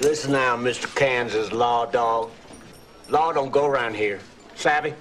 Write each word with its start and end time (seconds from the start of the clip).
Listen 0.00 0.32
now, 0.32 0.56
Mr. 0.56 0.92
Kansas 0.96 1.52
law 1.52 1.84
dog. 1.86 2.30
Law 3.08 3.32
don't 3.32 3.50
go 3.52 3.66
around 3.66 3.94
here. 3.94 4.18
Savvy? 4.54 4.94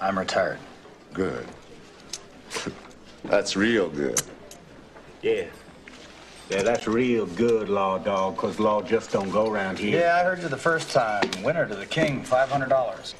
I'm 0.00 0.18
retired. 0.18 0.58
Good. 1.12 1.46
That's 3.24 3.54
real 3.56 3.88
good. 3.88 4.20
Yeah. 5.22 5.44
Yeah, 6.50 6.62
that's 6.62 6.86
real 6.86 7.24
good, 7.24 7.70
law 7.70 7.96
dog, 7.96 8.36
'cause 8.36 8.58
law 8.58 8.82
just 8.82 9.10
don't 9.10 9.30
go 9.30 9.48
around 9.48 9.78
here. 9.78 10.00
Yeah, 10.00 10.16
I 10.20 10.24
heard 10.24 10.42
you 10.42 10.48
the 10.48 10.56
first 10.58 10.90
time. 10.90 11.22
Winner 11.42 11.64
to 11.66 11.74
the 11.74 11.86
king, 11.86 12.22
$500. 12.24 13.14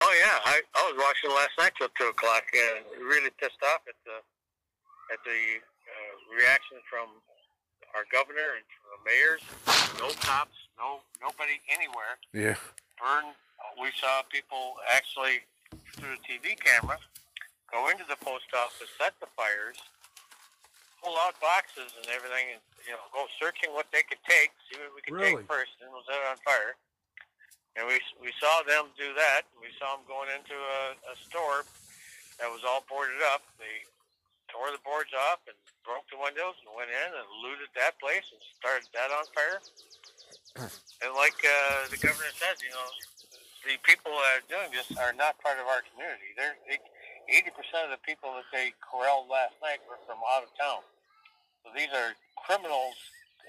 Oh 0.00 0.14
yeah, 0.16 0.38
I, 0.46 0.62
I 0.62 0.92
was 0.92 0.96
watching 0.96 1.34
last 1.36 1.50
night 1.58 1.72
till 1.76 1.88
two 1.98 2.06
o'clock. 2.08 2.44
and 2.54 3.04
really 3.04 3.28
pissed 3.38 3.60
off 3.74 3.82
at 3.86 3.96
the 4.06 4.16
at 5.12 5.18
the 5.24 5.60
uh, 5.60 6.14
reaction 6.38 6.78
from 6.88 7.08
our 7.96 8.04
governor 8.12 8.56
and 8.58 8.64
from 8.72 8.86
the 8.96 9.00
mayors. 9.06 9.42
No 10.00 10.08
cops, 10.20 10.56
no 10.78 11.00
nobody 11.20 11.60
anywhere. 11.72 12.16
Yeah. 12.32 12.56
Burn. 13.00 13.32
We 13.80 13.90
saw 13.98 14.22
people 14.30 14.78
actually 14.90 15.42
through 15.98 16.14
the 16.18 16.22
TV 16.24 16.54
camera 16.58 16.98
go 17.70 17.90
into 17.90 18.06
the 18.08 18.16
post 18.22 18.48
office, 18.54 18.88
set 18.96 19.12
the 19.20 19.28
fires, 19.36 19.76
pull 21.02 21.14
out 21.26 21.34
boxes 21.42 21.90
and 21.98 22.06
everything, 22.10 22.56
and 22.58 22.62
you 22.86 22.94
know 22.94 23.02
go 23.12 23.26
searching 23.38 23.70
what 23.74 23.90
they 23.92 24.02
could 24.06 24.22
take, 24.26 24.50
see 24.70 24.78
what 24.80 24.94
we 24.94 25.02
could 25.02 25.14
Really? 25.18 25.42
take 25.42 25.50
first, 25.50 25.74
and 25.82 25.90
we'll 25.92 26.06
set 26.06 26.16
it 26.18 26.26
on 26.30 26.38
fire. 26.46 26.74
And 27.76 27.86
we 27.86 27.98
we 28.22 28.30
saw 28.38 28.62
them 28.66 28.90
do 28.98 29.10
that. 29.14 29.46
We 29.58 29.70
saw 29.78 29.98
them 29.98 30.06
going 30.06 30.30
into 30.34 30.54
a, 30.56 30.82
a 31.10 31.14
store 31.28 31.62
that 32.42 32.46
was 32.50 32.62
all 32.66 32.82
boarded 32.90 33.22
up. 33.34 33.42
They 33.58 33.86
tore 34.48 34.72
the 34.72 34.82
boards 34.82 35.12
off 35.14 35.40
and 35.46 35.56
broke 35.84 36.04
the 36.12 36.20
windows 36.20 36.56
and 36.64 36.72
went 36.76 36.92
in 36.92 37.10
and 37.14 37.26
looted 37.40 37.70
that 37.76 37.96
place 38.00 38.24
and 38.28 38.40
started 38.60 38.88
that 38.92 39.08
on 39.12 39.24
fire. 39.32 39.60
And 40.98 41.14
like 41.14 41.38
uh, 41.46 41.86
the 41.94 42.00
governor 42.02 42.34
said, 42.34 42.58
you 42.58 42.74
know, 42.74 42.90
the 43.62 43.78
people 43.86 44.10
that 44.10 44.42
are 44.42 44.46
doing 44.50 44.74
this 44.74 44.90
are 44.98 45.14
not 45.14 45.38
part 45.38 45.62
of 45.62 45.70
our 45.70 45.86
community. 45.94 46.34
They're 46.34 46.58
eighty 47.30 47.54
percent 47.54 47.86
of 47.86 47.94
the 47.94 48.02
people 48.02 48.34
that 48.34 48.50
they 48.50 48.74
corralled 48.82 49.30
last 49.30 49.54
night 49.62 49.78
were 49.86 50.02
from 50.10 50.18
out 50.26 50.42
of 50.42 50.50
town. 50.58 50.82
So 51.62 51.70
these 51.70 51.94
are 51.94 52.18
criminals, 52.34 52.98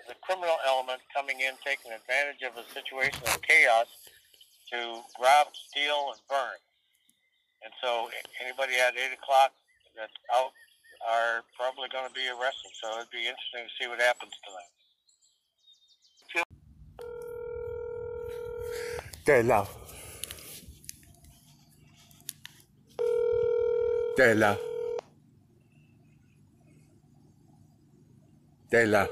the 0.05 0.13
criminal 0.21 0.61
element 0.61 1.01
coming 1.09 1.41
in, 1.41 1.57
taking 1.65 1.89
advantage 1.89 2.45
of 2.45 2.53
a 2.53 2.65
situation 2.69 3.17
of 3.33 3.41
chaos 3.41 3.89
to 4.69 5.01
rob, 5.17 5.49
steal, 5.55 6.13
and 6.13 6.21
burn. 6.29 6.59
And 7.63 7.73
so 7.81 8.09
anybody 8.39 8.77
at 8.77 8.95
8 8.95 9.17
o'clock 9.17 9.51
that's 9.97 10.13
out 10.31 10.53
are 11.07 11.43
probably 11.55 11.87
going 11.91 12.07
to 12.07 12.13
be 12.13 12.27
arrested. 12.27 12.71
So 12.81 12.97
it'd 12.97 13.11
be 13.11 13.27
interesting 13.27 13.67
to 13.67 13.71
see 13.79 13.87
what 13.87 13.99
happens 14.01 14.33
tonight. 14.43 14.71
Della. 19.25 19.67
Della. 24.17 24.57
Della. 28.69 29.09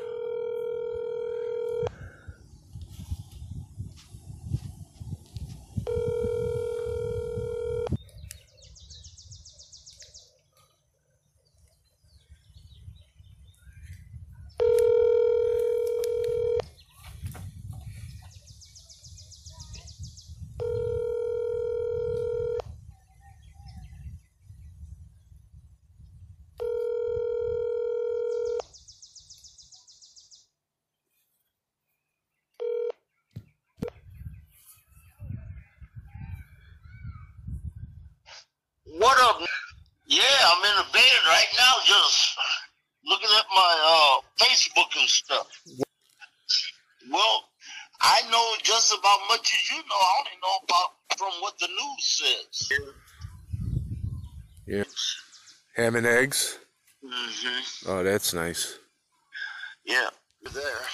What 38.97 39.19
up? 39.21 39.39
Yeah, 40.07 40.23
I'm 40.23 40.63
in 40.65 40.75
the 40.77 40.91
bed 40.91 41.19
right 41.27 41.51
now, 41.59 41.73
just 41.85 42.35
looking 43.05 43.29
at 43.37 43.45
my 43.53 43.71
uh, 43.85 44.21
Facebook 44.41 44.89
and 44.99 45.06
stuff. 45.17 45.47
Well, 47.09 47.43
I 48.01 48.21
know 48.29 48.53
just 48.63 48.93
about 48.93 49.19
much 49.29 49.53
as 49.53 49.71
you 49.71 49.77
know. 49.77 49.95
I 49.95 50.13
only 50.19 50.37
know 50.43 50.57
about 50.63 50.89
from 51.17 51.41
what 51.41 51.57
the 51.59 51.67
news 51.67 52.05
says. 52.05 52.69
Yeah. 54.65 54.83
Ham 55.75 55.95
and 55.95 56.05
eggs. 56.05 56.59
Mm-hmm. 57.03 57.89
Oh, 57.89 58.03
that's 58.03 58.33
nice. 58.33 58.77
Yeah, 59.85 60.09
you're 60.41 60.51
there. 60.51 60.85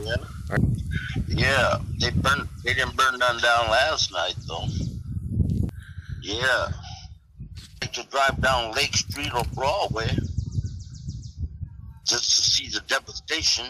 Yeah. 0.00 0.16
Yeah, 1.28 1.78
they 2.00 2.10
burned. 2.10 2.48
They 2.64 2.74
didn't 2.74 2.96
burn 2.96 3.18
none 3.18 3.38
down 3.40 3.70
last 3.70 4.12
night 4.12 4.34
though. 4.46 4.66
Yeah. 6.22 6.68
To 7.92 8.02
drive 8.10 8.40
down 8.42 8.72
Lake 8.72 8.96
Street 8.96 9.32
or 9.34 9.44
Broadway 9.54 10.06
just 10.06 10.18
to 10.18 10.26
see 10.26 10.37
the 12.78 12.84
devastation. 12.86 13.66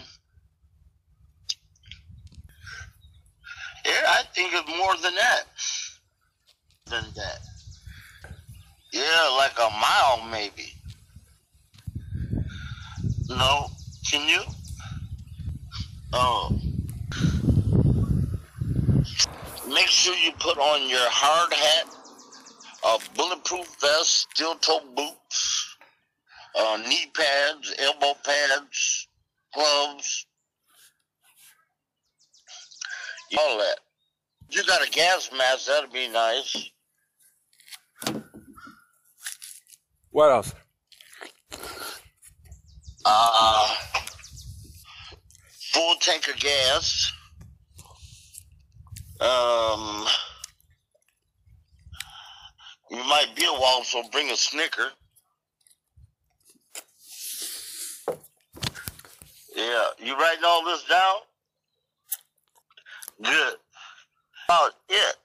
Yeah, 3.84 4.02
I 4.06 4.22
think 4.34 4.52
it's 4.52 4.68
more 4.76 4.96
than 4.96 5.14
that. 5.14 5.44
Than 6.86 7.04
that. 7.16 7.38
Yeah, 8.92 9.36
like 9.38 9.58
a 9.58 9.70
mile 9.70 10.28
maybe. 10.30 10.74
No, 13.28 13.68
can 14.10 14.28
you? 14.28 14.42
Oh. 16.12 16.58
Make 19.68 19.86
sure 19.86 20.14
you 20.16 20.32
put 20.32 20.58
on 20.58 20.88
your 20.88 21.08
hard 21.10 21.52
hat, 21.52 21.86
a 22.84 23.16
bulletproof 23.16 23.68
vest, 23.80 24.28
steel 24.30 24.54
toe 24.56 24.80
boots, 24.96 25.67
uh, 26.58 26.78
knee 26.88 27.10
pads, 27.14 27.74
elbow 27.78 28.14
pads, 28.24 29.08
gloves, 29.54 30.26
all 33.38 33.58
that. 33.58 33.78
You 34.50 34.64
got 34.64 34.86
a 34.86 34.90
gas 34.90 35.30
mask, 35.36 35.66
that'd 35.66 35.92
be 35.92 36.08
nice. 36.08 36.70
What 40.10 40.30
else? 40.30 40.54
Uh, 43.04 43.74
full 45.72 45.94
tank 46.00 46.28
of 46.28 46.36
gas. 46.40 47.12
Um, 49.20 50.06
you 52.90 53.04
might 53.04 53.28
be 53.36 53.44
a 53.44 53.52
while, 53.52 53.84
so 53.84 54.02
bring 54.10 54.30
a 54.30 54.36
Snicker. 54.36 54.88
Yeah, 59.58 59.88
you 59.98 60.16
writing 60.16 60.44
all 60.46 60.64
this 60.64 60.84
down? 60.84 61.16
Good. 63.20 63.54
About 64.48 64.70
it. 64.88 65.16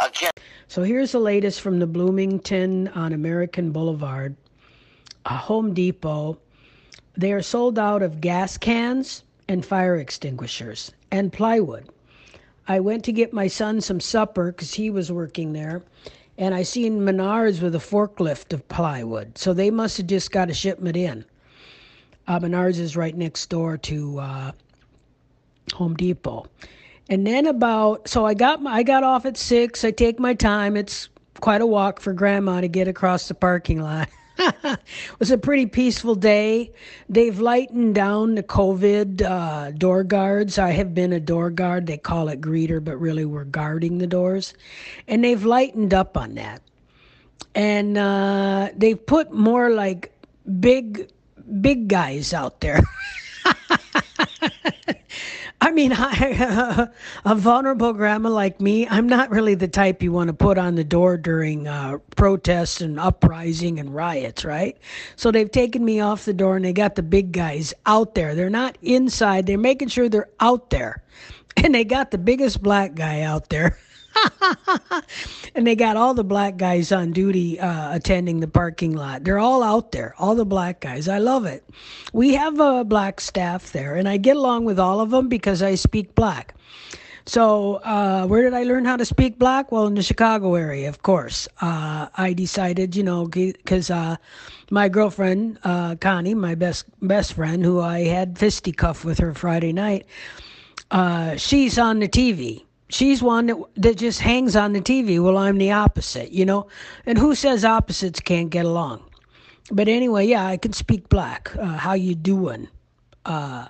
I 0.00 0.08
can't. 0.08 0.32
So 0.66 0.82
here's 0.82 1.12
the 1.12 1.20
latest 1.20 1.60
from 1.60 1.78
the 1.78 1.86
Bloomington 1.86 2.88
on 2.88 3.12
American 3.12 3.70
Boulevard. 3.70 4.34
A 5.26 5.36
Home 5.36 5.72
Depot. 5.74 6.38
They 7.16 7.32
are 7.32 7.40
sold 7.40 7.78
out 7.78 8.02
of 8.02 8.20
gas 8.20 8.58
cans 8.58 9.22
and 9.48 9.64
fire 9.64 9.94
extinguishers 9.94 10.90
and 11.12 11.32
plywood. 11.32 11.88
I 12.66 12.80
went 12.80 13.04
to 13.04 13.12
get 13.12 13.32
my 13.32 13.46
son 13.46 13.80
some 13.80 14.00
supper 14.00 14.50
because 14.50 14.74
he 14.74 14.90
was 14.90 15.12
working 15.12 15.52
there, 15.52 15.84
and 16.36 16.52
I 16.52 16.64
seen 16.64 17.02
Menards 17.02 17.62
with 17.62 17.76
a 17.76 17.78
forklift 17.78 18.52
of 18.52 18.66
plywood. 18.66 19.38
So 19.38 19.54
they 19.54 19.70
must 19.70 19.98
have 19.98 20.08
just 20.08 20.32
got 20.32 20.50
a 20.50 20.54
shipment 20.54 20.96
in. 20.96 21.24
Uh, 22.30 22.38
Menards 22.38 22.78
is 22.78 22.96
right 22.96 23.16
next 23.16 23.50
door 23.50 23.76
to 23.76 24.20
uh, 24.20 24.52
Home 25.74 25.96
Depot. 25.96 26.46
And 27.08 27.26
then 27.26 27.44
about 27.44 28.06
so 28.06 28.24
I 28.24 28.34
got 28.34 28.62
my, 28.62 28.72
I 28.72 28.82
got 28.84 29.02
off 29.02 29.26
at 29.26 29.36
six. 29.36 29.84
I 29.84 29.90
take 29.90 30.20
my 30.20 30.34
time. 30.34 30.76
It's 30.76 31.08
quite 31.40 31.60
a 31.60 31.66
walk 31.66 31.98
for 31.98 32.12
Grandma 32.12 32.60
to 32.60 32.68
get 32.68 32.86
across 32.86 33.26
the 33.26 33.34
parking 33.34 33.82
lot. 33.82 34.08
it 34.38 34.78
was 35.18 35.32
a 35.32 35.38
pretty 35.38 35.66
peaceful 35.66 36.14
day. 36.14 36.70
They've 37.08 37.40
lightened 37.40 37.96
down 37.96 38.36
the 38.36 38.44
COVID 38.44 39.22
uh, 39.22 39.72
door 39.72 40.04
guards. 40.04 40.56
I 40.56 40.70
have 40.70 40.94
been 40.94 41.12
a 41.12 41.18
door 41.18 41.50
guard. 41.50 41.88
They 41.88 41.98
call 41.98 42.28
it 42.28 42.40
greeter, 42.40 42.82
but 42.82 42.96
really 42.98 43.24
we're 43.24 43.42
guarding 43.42 43.98
the 43.98 44.06
doors, 44.06 44.54
and 45.08 45.24
they've 45.24 45.44
lightened 45.44 45.92
up 45.94 46.16
on 46.16 46.36
that. 46.36 46.62
And 47.56 47.98
uh, 47.98 48.68
they've 48.76 49.04
put 49.04 49.32
more 49.32 49.70
like 49.70 50.12
big 50.60 51.10
big 51.60 51.88
guys 51.88 52.32
out 52.32 52.60
there. 52.60 52.80
I 55.62 55.72
mean, 55.72 55.92
a 55.92 56.90
vulnerable 57.34 57.92
grandma 57.92 58.30
like 58.30 58.60
me, 58.60 58.88
I'm 58.88 59.06
not 59.06 59.30
really 59.30 59.54
the 59.54 59.68
type 59.68 60.02
you 60.02 60.10
want 60.10 60.28
to 60.28 60.34
put 60.34 60.56
on 60.56 60.74
the 60.74 60.84
door 60.84 61.18
during 61.18 61.68
uh, 61.68 61.98
protests 62.16 62.80
and 62.80 62.98
uprising 62.98 63.78
and 63.78 63.94
riots, 63.94 64.44
right? 64.44 64.78
So 65.16 65.30
they've 65.30 65.50
taken 65.50 65.84
me 65.84 66.00
off 66.00 66.24
the 66.24 66.32
door 66.32 66.56
and 66.56 66.64
they 66.64 66.72
got 66.72 66.94
the 66.94 67.02
big 67.02 67.32
guys 67.32 67.74
out 67.84 68.14
there. 68.14 68.34
They're 68.34 68.48
not 68.48 68.78
inside, 68.82 69.46
they're 69.46 69.58
making 69.58 69.88
sure 69.88 70.08
they're 70.08 70.30
out 70.40 70.70
there. 70.70 71.02
And 71.56 71.74
they 71.74 71.84
got 71.84 72.10
the 72.10 72.18
biggest 72.18 72.62
black 72.62 72.94
guy 72.94 73.20
out 73.20 73.50
there. 73.50 73.78
and 75.54 75.66
they 75.66 75.76
got 75.76 75.96
all 75.96 76.14
the 76.14 76.24
black 76.24 76.56
guys 76.56 76.92
on 76.92 77.12
duty 77.12 77.58
uh, 77.58 77.94
attending 77.94 78.40
the 78.40 78.48
parking 78.48 78.94
lot. 78.94 79.24
They're 79.24 79.38
all 79.38 79.62
out 79.62 79.92
there, 79.92 80.14
all 80.18 80.34
the 80.34 80.44
black 80.44 80.80
guys. 80.80 81.08
I 81.08 81.18
love 81.18 81.46
it. 81.46 81.64
We 82.12 82.34
have 82.34 82.60
a 82.60 82.84
black 82.84 83.20
staff 83.20 83.72
there, 83.72 83.96
and 83.96 84.08
I 84.08 84.16
get 84.16 84.36
along 84.36 84.64
with 84.64 84.78
all 84.78 85.00
of 85.00 85.10
them 85.10 85.28
because 85.28 85.62
I 85.62 85.74
speak 85.74 86.14
black. 86.14 86.54
So, 87.26 87.74
uh, 87.84 88.26
where 88.26 88.42
did 88.42 88.54
I 88.54 88.64
learn 88.64 88.84
how 88.84 88.96
to 88.96 89.04
speak 89.04 89.38
black? 89.38 89.70
Well, 89.70 89.86
in 89.86 89.94
the 89.94 90.02
Chicago 90.02 90.54
area, 90.54 90.88
of 90.88 91.02
course. 91.02 91.46
Uh, 91.60 92.08
I 92.16 92.32
decided, 92.32 92.96
you 92.96 93.02
know, 93.02 93.26
because 93.26 93.90
uh, 93.90 94.16
my 94.70 94.88
girlfriend 94.88 95.58
uh, 95.62 95.96
Connie, 95.96 96.34
my 96.34 96.54
best 96.54 96.86
best 97.02 97.34
friend, 97.34 97.64
who 97.64 97.80
I 97.80 98.00
had 98.00 98.38
fisticuff 98.38 99.04
with 99.04 99.18
her 99.18 99.34
Friday 99.34 99.72
night, 99.72 100.06
uh, 100.90 101.36
she's 101.36 101.78
on 101.78 102.00
the 102.00 102.08
TV 102.08 102.64
she's 102.90 103.22
one 103.22 103.46
that, 103.46 103.56
that 103.76 103.96
just 103.96 104.20
hangs 104.20 104.56
on 104.56 104.72
the 104.72 104.80
TV. 104.80 105.22
Well, 105.22 105.38
I'm 105.38 105.58
the 105.58 105.72
opposite, 105.72 106.32
you 106.32 106.44
know? 106.44 106.66
And 107.06 107.18
who 107.18 107.34
says 107.34 107.64
opposites 107.64 108.20
can't 108.20 108.50
get 108.50 108.66
along? 108.66 109.02
But 109.70 109.88
anyway, 109.88 110.26
yeah, 110.26 110.46
I 110.46 110.56
can 110.56 110.72
speak 110.72 111.08
black. 111.08 111.54
Uh, 111.56 111.76
how 111.76 111.94
you 111.94 112.14
doing? 112.14 112.68
Uh, 113.24 113.68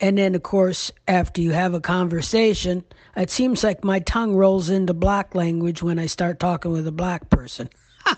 and 0.00 0.18
then, 0.18 0.34
of 0.34 0.42
course, 0.42 0.90
after 1.06 1.40
you 1.40 1.52
have 1.52 1.74
a 1.74 1.80
conversation, 1.80 2.84
it 3.16 3.30
seems 3.30 3.62
like 3.62 3.84
my 3.84 4.00
tongue 4.00 4.34
rolls 4.34 4.68
into 4.70 4.94
black 4.94 5.34
language 5.34 5.82
when 5.82 5.98
I 5.98 6.06
start 6.06 6.40
talking 6.40 6.72
with 6.72 6.86
a 6.86 6.92
black 6.92 7.30
person. 7.30 7.68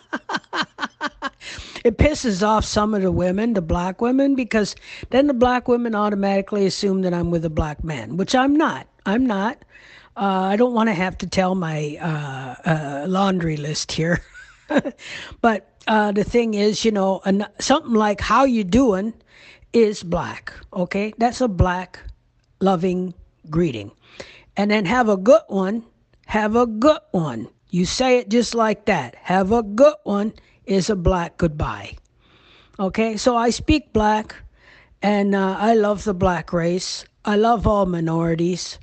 it 1.84 1.98
pisses 1.98 2.46
off 2.46 2.64
some 2.64 2.94
of 2.94 3.02
the 3.02 3.12
women, 3.12 3.54
the 3.54 3.62
black 3.62 4.00
women, 4.00 4.34
because 4.34 4.74
then 5.10 5.26
the 5.26 5.34
black 5.34 5.68
women 5.68 5.94
automatically 5.94 6.66
assume 6.66 7.02
that 7.02 7.12
I'm 7.12 7.30
with 7.30 7.44
a 7.44 7.50
black 7.50 7.84
man, 7.84 8.16
which 8.16 8.34
I'm 8.34 8.56
not. 8.56 8.86
I'm 9.04 9.26
not. 9.26 9.58
Uh, 10.16 10.48
I 10.48 10.56
don't 10.56 10.72
want 10.72 10.88
to 10.88 10.94
have 10.94 11.18
to 11.18 11.26
tell 11.26 11.54
my 11.54 11.98
uh, 12.00 12.54
uh, 12.64 13.06
laundry 13.06 13.58
list 13.58 13.92
here, 13.92 14.22
but 15.42 15.68
uh, 15.86 16.12
the 16.12 16.24
thing 16.24 16.54
is, 16.54 16.86
you 16.86 16.90
know, 16.90 17.20
an, 17.26 17.44
something 17.60 17.92
like 17.92 18.22
"How 18.22 18.44
you 18.44 18.64
doing?" 18.64 19.12
is 19.74 20.02
black. 20.02 20.54
Okay, 20.72 21.12
that's 21.18 21.42
a 21.42 21.48
black, 21.48 22.00
loving 22.60 23.12
greeting, 23.50 23.90
and 24.56 24.70
then 24.70 24.86
have 24.86 25.10
a 25.10 25.18
good 25.18 25.42
one. 25.48 25.84
Have 26.26 26.56
a 26.56 26.66
good 26.66 27.02
one. 27.10 27.48
You 27.68 27.84
say 27.84 28.16
it 28.18 28.30
just 28.30 28.54
like 28.54 28.86
that. 28.86 29.16
Have 29.16 29.52
a 29.52 29.62
good 29.62 29.96
one 30.04 30.32
is 30.64 30.88
a 30.88 30.96
black 30.96 31.36
goodbye. 31.36 31.92
Okay, 32.80 33.18
so 33.18 33.36
I 33.36 33.50
speak 33.50 33.92
black, 33.92 34.34
and 35.02 35.34
uh, 35.34 35.56
I 35.58 35.74
love 35.74 36.04
the 36.04 36.14
black 36.14 36.54
race. 36.54 37.04
I 37.26 37.36
love 37.36 37.66
all 37.66 37.84
minorities. 37.84 38.78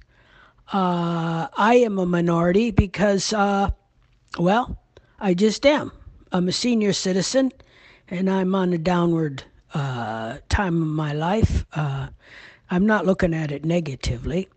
Uh, 0.71 1.47
I 1.55 1.75
am 1.75 1.99
a 1.99 2.05
minority 2.05 2.71
because, 2.71 3.33
uh, 3.33 3.69
well, 4.39 4.77
I 5.19 5.33
just 5.33 5.65
am. 5.65 5.91
I'm 6.31 6.47
a 6.47 6.51
senior 6.51 6.93
citizen 6.93 7.51
and 8.07 8.29
I'm 8.29 8.55
on 8.55 8.73
a 8.73 8.77
downward 8.77 9.43
uh, 9.73 10.37
time 10.49 10.81
of 10.81 10.87
my 10.87 11.13
life. 11.13 11.65
Uh, 11.73 12.07
I'm 12.69 12.85
not 12.85 13.05
looking 13.05 13.33
at 13.33 13.51
it 13.51 13.65
negatively. 13.65 14.47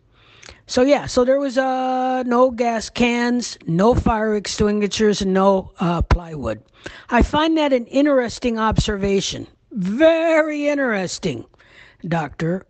So, 0.67 0.83
yeah, 0.83 1.07
so 1.07 1.25
there 1.25 1.39
was 1.39 1.59
uh, 1.59 2.23
no 2.25 2.51
gas 2.51 2.89
cans, 2.89 3.59
no 3.67 3.95
fire 3.95 4.37
extinguishers, 4.37 5.23
and 5.23 5.33
no 5.35 5.73
uh, 5.81 6.03
plywood. 6.03 6.63
I 7.11 7.23
find 7.23 7.59
that 7.59 7.73
an 7.73 7.87
interesting 7.87 8.59
observation. 8.59 9.47
Very 9.73 10.69
interesting, 10.69 11.45
Doctor 12.07 12.65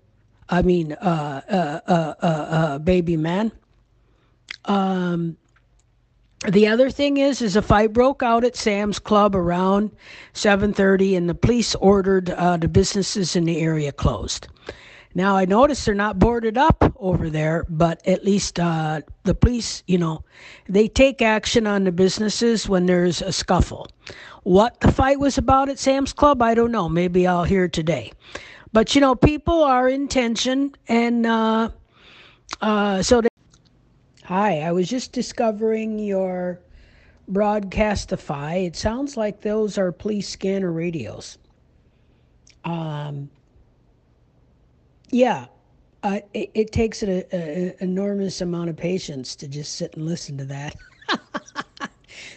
I 0.49 0.63
mean, 0.63 0.93
uh, 0.93 1.41
uh, 1.49 1.91
uh, 1.91 2.15
uh, 2.23 2.27
uh, 2.27 2.79
baby 2.79 3.17
man. 3.17 3.53
Um, 4.65 5.37
the 6.47 6.69
other 6.69 6.91
thing 6.91 7.17
is, 7.17 7.43
is 7.43 7.57
a 7.57 7.63
fight 7.63 7.93
broke 7.93 8.23
out 8.23 8.45
at 8.45 8.57
Sam's 8.57 8.99
Club 8.99 9.35
around 9.35 9.91
7:30, 10.35 11.17
and 11.17 11.29
the 11.29 11.35
police 11.35 11.75
ordered 11.77 12.31
uh, 12.31 12.57
the 12.57 12.69
businesses 12.69 13.35
in 13.35 13.45
the 13.45 13.59
area 13.61 13.91
closed. 13.91 14.47
Now 15.15 15.35
I 15.35 15.47
notice 15.47 15.83
they're 15.85 15.95
not 15.95 16.19
boarded 16.19 16.59
up 16.59 16.93
over 16.97 17.31
there, 17.31 17.65
but 17.71 18.07
at 18.07 18.23
least 18.23 18.61
uh, 18.61 19.01
the 19.25 19.35
police, 19.35 19.83
you 19.87 19.97
know, 19.97 20.25
they 20.69 20.89
take 20.89 21.23
action 21.23 21.67
on 21.67 21.85
the 21.85 21.93
businesses 21.93 22.69
when 22.69 22.85
there's 22.85 23.23
a 23.23 23.33
scuffle. 23.33 23.89
What 24.43 24.79
the 24.81 24.93
fight 24.93 25.19
was 25.19 25.39
about 25.39 25.71
at 25.71 25.79
Sam's 25.79 26.13
Club, 26.13 26.43
I 26.43 26.55
don't 26.55 26.71
know. 26.71 26.91
Maybe 26.91 27.27
I'll 27.27 27.45
hear 27.45 27.67
today. 27.67 28.13
But 28.73 28.95
you 28.95 29.01
know, 29.01 29.15
people 29.15 29.63
are 29.63 29.89
in 29.89 30.09
tension, 30.09 30.75
and 30.89 31.27
uh, 31.27 31.71
uh, 32.61 33.03
so. 33.03 33.23
Hi, 34.25 34.61
I 34.61 34.73
was 34.73 34.89
just 34.89 35.13
discovering 35.13 36.01
your 36.01 36.61
broadcastify. 37.31 38.67
It 38.67 38.77
sounds 38.77 39.17
like 39.17 39.41
those 39.41 39.79
are 39.79 39.93
police 39.93 40.29
scanner 40.29 40.73
radios. 40.73 41.39
Um, 42.65 43.31
yeah, 45.11 45.47
uh, 46.03 46.21
it, 46.35 46.51
it, 46.55 46.73
takes 46.73 47.03
an 47.03 47.75
enormous 47.81 48.41
amount 48.41 48.71
of 48.71 48.77
patience 48.77 49.37
to 49.37 49.49
just 49.49 49.77
sit 49.77 49.95
and 49.95 50.05
listen 50.05 50.37
to 50.39 50.45
that. 50.47 50.77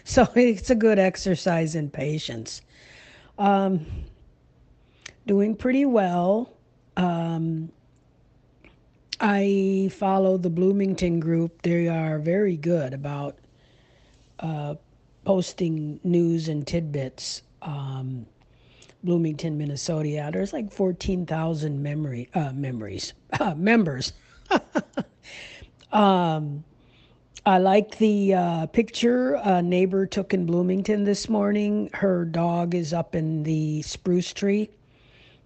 so 0.03 0.27
it's 0.35 0.69
a 0.69 0.75
good 0.75 0.99
exercise 0.99 1.75
in 1.75 1.89
patience. 1.89 2.61
Um, 3.39 3.85
doing 5.29 5.55
pretty 5.55 5.85
well. 5.85 6.51
Um, 6.97 7.71
I 9.19 9.91
follow 9.93 10.37
the 10.37 10.49
Bloomington 10.49 11.19
group. 11.19 11.61
They 11.61 11.87
are 11.87 12.17
very 12.17 12.57
good 12.57 12.95
about 12.95 13.37
uh, 14.39 14.73
posting 15.25 15.99
news 16.03 16.49
and 16.49 16.65
tidbits. 16.65 17.43
Um, 17.61 18.25
Bloomington, 19.03 19.55
Minnesota. 19.55 20.31
There's 20.33 20.51
like 20.51 20.73
14,000 20.73 21.83
memory 21.83 22.27
uh, 22.33 22.51
memories 22.51 23.13
uh, 23.39 23.53
members. 23.53 24.13
um, 25.91 26.63
I 27.45 27.59
like 27.59 27.99
the 27.99 28.33
uh, 28.33 28.65
picture 28.65 29.35
a 29.43 29.61
neighbor 29.61 30.07
took 30.07 30.33
in 30.33 30.47
Bloomington 30.47 31.03
this 31.03 31.29
morning. 31.29 31.91
Her 31.93 32.25
dog 32.25 32.73
is 32.73 32.93
up 32.93 33.13
in 33.13 33.43
the 33.43 33.83
spruce 33.83 34.33
tree 34.33 34.71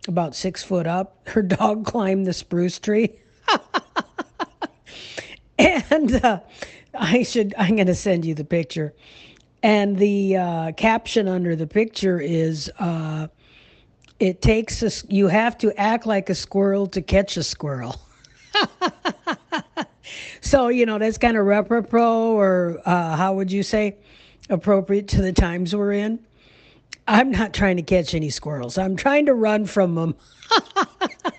about 0.07 0.36
six 0.36 0.63
foot 0.63 0.88
up. 0.88 1.27
Her 1.27 1.41
dog 1.41 1.86
climbed 1.93 2.27
the 2.27 2.33
spruce 2.33 2.79
tree. 2.79 3.12
and 5.57 6.24
uh, 6.24 6.39
I 6.98 7.24
should, 7.24 7.53
I'm 7.57 7.75
going 7.75 7.88
to 7.88 7.95
send 7.95 8.25
you 8.25 8.33
the 8.33 8.45
picture. 8.45 8.93
And 9.62 9.98
the 9.98 10.38
uh, 10.38 10.72
caption 10.74 11.27
under 11.27 11.55
the 11.55 11.67
picture 11.67 12.19
is 12.19 12.69
uh, 12.79 13.27
it 14.19 14.41
takes 14.41 14.83
a, 14.83 14.91
you 15.13 15.27
have 15.27 15.57
to 15.60 15.79
act 15.79 16.05
like 16.05 16.29
a 16.29 16.36
squirrel 16.36 16.88
to 16.88 17.01
catch 17.01 17.38
a 17.38 17.43
squirrel. 17.43 18.00
so, 20.41 20.67
you 20.67 20.86
know, 20.86 20.98
that's 20.98 21.17
kind 21.17 21.38
of 21.38 21.45
repro 21.45 22.33
or 22.33 22.81
uh, 22.86 23.15
how 23.15 23.33
would 23.33 23.51
you 23.51 23.63
say 23.63 23.95
appropriate 24.50 25.07
to 25.10 25.22
the 25.22 25.33
times 25.33 25.75
we're 25.75 25.93
in. 25.93 26.19
I'm 27.07 27.31
not 27.31 27.53
trying 27.53 27.77
to 27.77 27.83
catch 27.83 28.13
any 28.13 28.29
squirrels. 28.29 28.77
I'm 28.77 28.95
trying 28.95 29.25
to 29.25 29.33
run 29.33 29.65
from 29.65 29.95
them. 29.95 30.15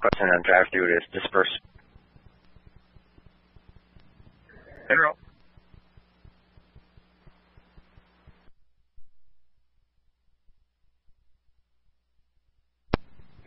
question 0.00 0.28
on 0.28 0.42
drive 0.42 0.66
through 0.72 0.96
is 0.96 1.02
disperse. 1.12 1.48
Zero. 4.86 5.16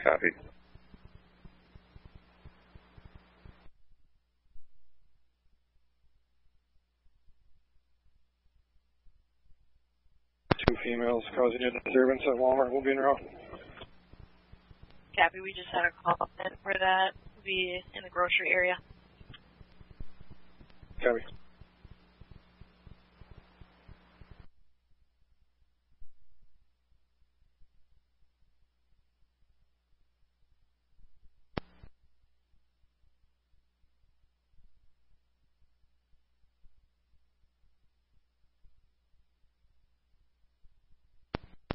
Copy. 0.03 0.27
Two 10.67 10.75
females 10.83 11.23
causing 11.35 11.61
a 11.63 11.71
disturbance 11.83 12.21
at 12.27 12.33
Walmart 12.39 12.71
will 12.71 12.81
be 12.81 12.91
in 12.91 12.97
route. 12.97 13.19
Copy, 15.15 15.41
we 15.41 15.53
just 15.53 15.67
had 15.73 15.83
a 15.85 15.91
call 16.03 16.29
in 16.45 16.51
for 16.63 16.73
that. 16.73 17.11
Be 17.43 17.81
in 17.95 18.03
the 18.03 18.09
grocery 18.09 18.51
area. 18.51 18.77
Copy. 21.01 21.23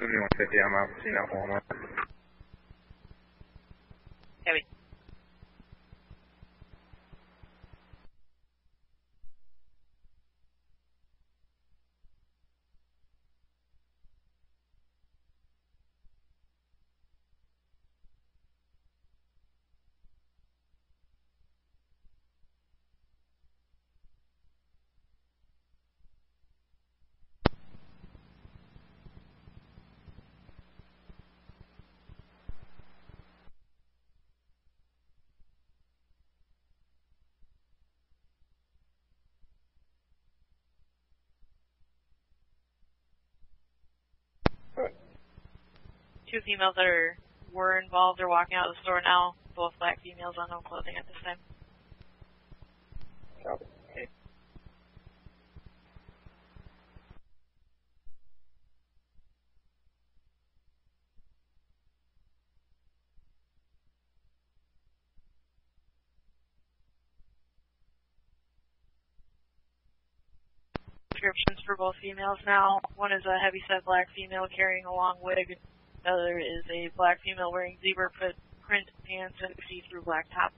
150, 0.06 0.60
I'm 0.60 0.74
out. 0.74 0.88
See 1.02 1.85
Walmart. 4.46 4.62
Copy. 44.76 44.92
Two 46.30 46.40
females 46.44 46.74
that 46.76 46.84
are 46.84 47.16
were 47.52 47.78
involved 47.78 48.20
are 48.20 48.28
walking 48.28 48.56
out 48.56 48.68
of 48.68 48.74
the 48.74 48.82
store 48.82 49.00
now. 49.00 49.34
Both 49.54 49.72
black 49.78 50.02
females 50.02 50.34
on 50.38 50.48
no 50.50 50.60
clothing 50.60 50.96
at 50.98 51.06
this 51.06 51.16
time. 51.24 51.38
Descriptions 71.12 71.64
for 71.64 71.76
both 71.76 71.94
females 72.02 72.38
now. 72.44 72.80
One 72.96 73.10
is 73.10 73.24
a 73.24 73.38
heavyset 73.38 73.84
black 73.86 74.08
female 74.14 74.46
carrying 74.54 74.84
a 74.84 74.92
long 74.92 75.16
wig. 75.22 75.56
The 76.06 76.12
other 76.12 76.38
is 76.38 76.62
a 76.72 76.88
black 76.96 77.18
female 77.24 77.50
wearing 77.50 77.78
zebra 77.82 78.10
print 78.10 78.36
print 78.64 78.86
pants 79.08 79.34
and 79.42 79.50
a 79.50 79.56
see-through 79.68 80.02
black 80.02 80.26
top. 80.32 80.52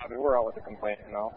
Copy. 0.00 0.16
We're 0.16 0.36
all 0.36 0.46
with 0.46 0.56
the 0.56 0.60
complaint 0.62 0.98
now. 1.12 1.32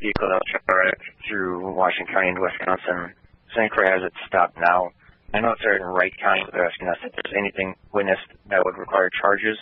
Vehicle 0.00 0.28
that 0.28 0.42
was 0.44 0.60
right 0.68 0.94
through 1.26 1.72
Washington 1.72 2.12
County 2.12 2.28
into 2.28 2.42
Wisconsin. 2.42 3.14
St. 3.56 3.70
Croix 3.70 3.90
has 3.90 4.02
it 4.02 4.12
stopped 4.28 4.58
now. 4.58 4.90
I 5.34 5.40
know 5.40 5.50
it's 5.50 5.62
in 5.66 5.84
Wright 5.84 6.12
County, 6.22 6.42
but 6.44 6.54
they're 6.54 6.64
asking 6.64 6.86
us 6.86 6.96
if 7.02 7.10
there's 7.10 7.34
anything 7.36 7.74
witnessed 7.92 8.22
that 8.50 8.62
would 8.64 8.78
require 8.78 9.10
charges 9.20 9.58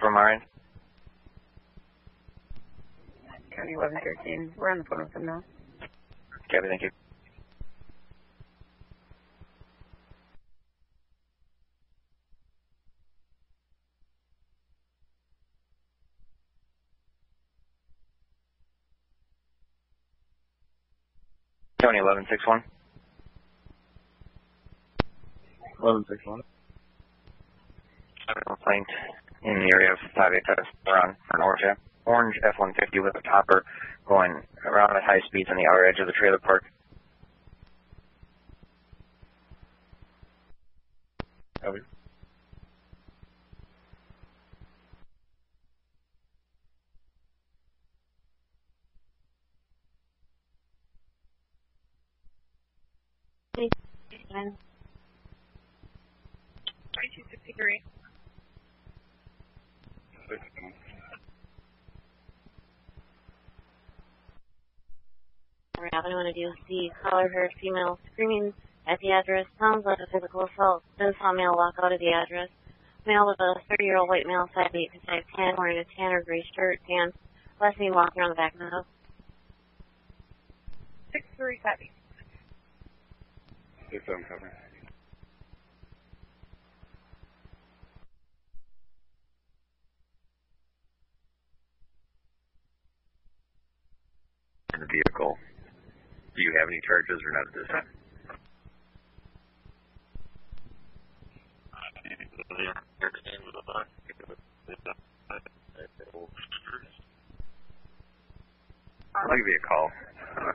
from 0.00 0.16
our 0.16 0.32
end. 0.32 0.42
County 3.54 3.76
1113. 3.76 4.54
We're 4.56 4.70
on 4.70 4.78
the 4.78 4.84
phone 4.84 5.00
with 5.00 5.12
them 5.12 5.26
now. 5.26 5.44
Copy, 6.50 6.68
thank 6.68 6.80
you. 6.80 6.90
County 21.82 22.00
1161. 22.00 22.79
1161. 25.82 26.42
Complaint 28.46 28.86
in 29.42 29.54
the 29.54 29.70
area 29.74 29.92
of 29.92 29.98
587 30.14 30.64
around 30.86 31.16
an 31.34 31.42
orange, 31.42 31.62
orange 32.06 32.36
F-150 32.44 33.02
with 33.02 33.16
a 33.16 33.22
topper 33.22 33.64
going 34.06 34.42
around 34.64 34.96
at 34.96 35.02
high 35.02 35.20
speeds 35.26 35.48
on 35.50 35.56
the 35.56 35.66
outer 35.66 35.86
edge 35.86 35.98
of 35.98 36.06
the 36.06 36.12
trailer 36.12 36.38
park. 36.38 36.64
Over. 41.66 41.80
Thank 53.56 53.72
you. 54.12 54.69
2263. 57.00 57.82
Rather 65.80 66.14
one 66.14 66.26
of 66.26 66.36
you 66.36 66.52
see 66.68 66.92
color 67.02 67.28
her 67.28 67.48
female 67.60 67.98
screaming 68.12 68.52
at 68.86 69.00
the 69.00 69.12
address 69.12 69.46
sounds 69.58 69.86
like 69.86 69.98
a 69.98 70.06
physical 70.12 70.44
assault. 70.44 70.82
Then 70.98 71.14
saw 71.18 71.32
male 71.32 71.56
walk 71.56 71.74
out 71.82 71.92
of 71.92 72.00
the 72.00 72.12
address. 72.12 72.48
Male 73.06 73.26
with 73.26 73.40
a 73.40 73.54
30 73.70 73.84
year 73.84 73.96
old 73.96 74.10
white 74.10 74.26
male, 74.26 74.46
5'8 74.54 74.70
to 74.92 74.98
5'10, 75.08 75.56
wearing 75.56 75.78
a 75.78 75.84
tan 75.96 76.12
or 76.12 76.22
gray 76.22 76.44
shirt, 76.54 76.80
pants. 76.86 77.16
Last 77.60 77.78
name 77.78 77.94
walking 77.94 78.20
around 78.20 78.30
the 78.30 78.36
back 78.36 78.52
of 78.52 78.60
the 78.60 78.68
house. 78.68 78.84
637. 81.12 81.88
637 83.90 84.24
cover. 84.28 84.69
In 94.74 94.80
the 94.80 94.86
vehicle. 94.86 95.36
Do 96.34 96.42
you 96.42 96.52
have 96.58 96.68
any 96.68 96.80
charges 96.86 97.20
or 97.24 97.32
not 97.32 97.46
at 97.48 97.54
this 97.54 97.68
time? 97.68 97.88
I'll 109.14 109.36
give 109.36 109.46
you 109.46 109.60
a 109.62 109.66
call. 109.66 109.90
Uh, 110.38 110.52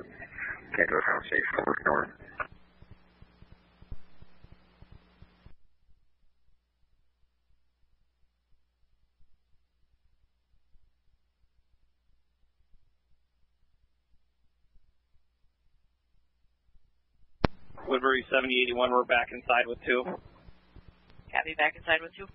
can't 0.76 0.90
do 0.90 0.96
a 0.96 1.02
conversation 1.02 1.54
over 1.60 1.78
north. 1.86 2.10
Woodbury 17.88 18.26
7081, 18.32 18.92
we're 18.92 19.04
back 19.04 19.30
inside 19.32 19.68
with 19.68 19.78
two. 19.86 20.04
Copy 21.32 21.54
back 21.58 21.76
inside 21.76 22.02
with 22.02 22.16
two. 22.18 22.26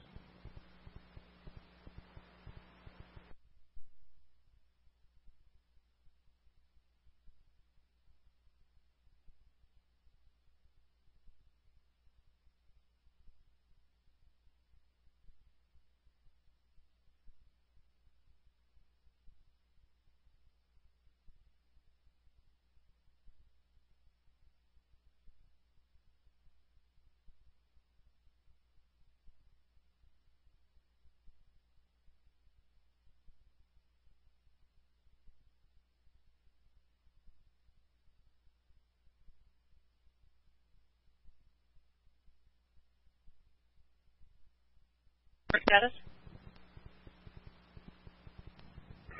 Status? 45.59 45.93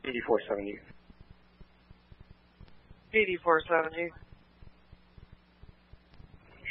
8470. 0.05 0.79
8470. 3.15 4.11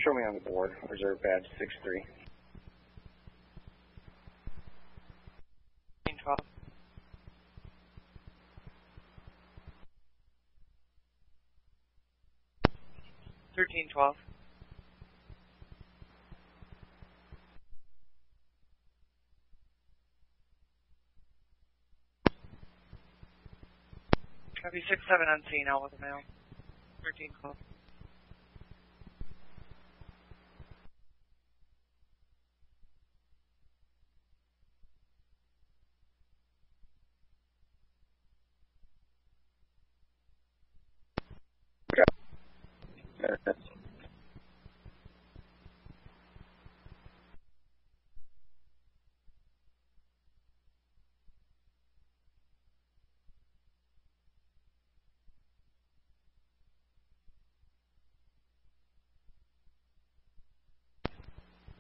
Show 0.04 0.14
me 0.14 0.24
on 0.24 0.34
the 0.34 0.42
board. 0.42 0.72
Reserve 0.90 1.22
badge 1.22 1.46
63. 1.60 2.04
12. 6.24 6.40
Thirteen 13.56 13.90
twelve. 13.90 14.16
Twelve. 24.72 24.84
Copy 24.84 24.84
six 24.90 25.02
seven 25.10 25.28
unseen 25.28 25.68
out 25.68 25.84
with 25.84 25.92
the 25.92 26.00
mail. 26.00 26.22
Thirteen 27.04 27.32
twelve. 27.42 27.58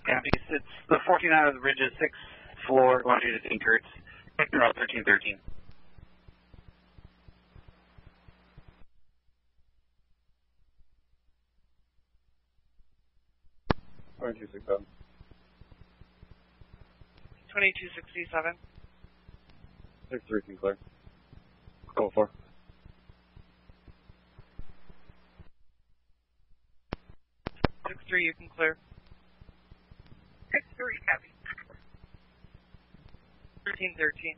Copy. 0.03 0.29
It's 0.49 0.65
the 1.21 1.27
14 1.27 1.33
out 1.33 1.47
of 1.47 1.53
the 1.55 1.59
bridges, 1.59 1.91
sixth 1.99 2.19
floor, 2.67 3.01
longitude 3.05 3.35
is 3.35 3.51
8. 3.51 3.61
Route 4.53 4.75
1313. 4.77 5.37
Twenty-two 14.19 14.47
six 14.53 14.63
seven. 14.67 14.85
Twenty-two 17.51 17.87
sixty-seven. 17.95 18.53
Six 20.11 20.23
three 20.27 20.55
clear. 20.57 20.77
Go 21.95 22.11
for. 22.13 22.29
Six 27.87 27.99
three, 28.07 28.25
you 28.25 28.33
can 28.33 28.47
clear. 28.55 28.77
Six 30.51 30.65
three, 30.75 30.97
copy. 31.07 31.29
Thirteen 33.65 33.95
thirteen. 33.97 34.35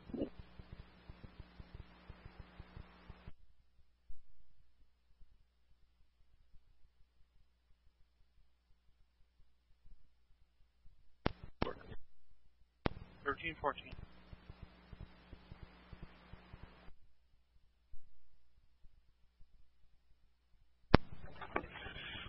Thirteen 13.24 13.56
fourteen. 13.60 13.92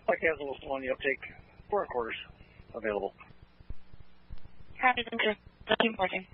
Mike 0.08 0.20
has 0.22 0.40
a 0.40 0.44
little 0.44 0.72
on 0.72 0.82
the 0.82 0.90
uptake. 0.90 1.20
Four 1.70 1.86
quarters 1.88 2.16
available. 2.74 3.14
Center. 5.10 5.36
Thirteen 5.68 5.96
fourteen. 5.96 6.28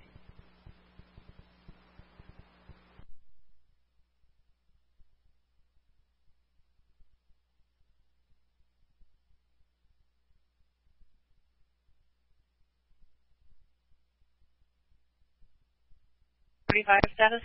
Thirty-five 16.68 17.00
status. 17.14 17.42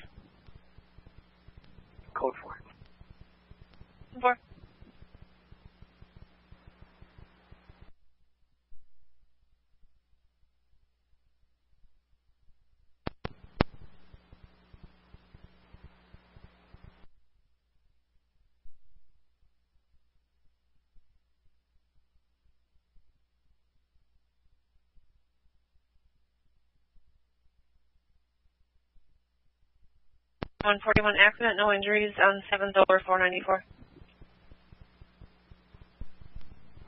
Code 2.13 2.33
four. 2.41 2.57
Four. 4.21 4.37
One 30.67 30.79
forty-one 30.83 31.15
accident, 31.15 31.55
no 31.55 31.71
injuries 31.71 32.11
um, 32.21 32.27
on 32.27 32.43
seventh 32.51 32.75
over 32.75 33.01
four 33.05 33.17
ninety-four. 33.19 33.63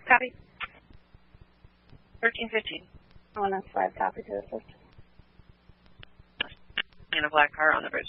Copy. 0.06 0.34
Thirteen 2.20 2.50
fifteen. 2.50 2.84
One 3.36 3.54
oh 3.54 3.62
five, 3.74 3.96
copy 3.98 4.24
to 4.24 4.34
assist. 4.40 4.70
And 7.14 7.26
a 7.26 7.30
black 7.30 7.56
car 7.56 7.72
on 7.72 7.84
the 7.84 7.90
bridge. 7.90 8.06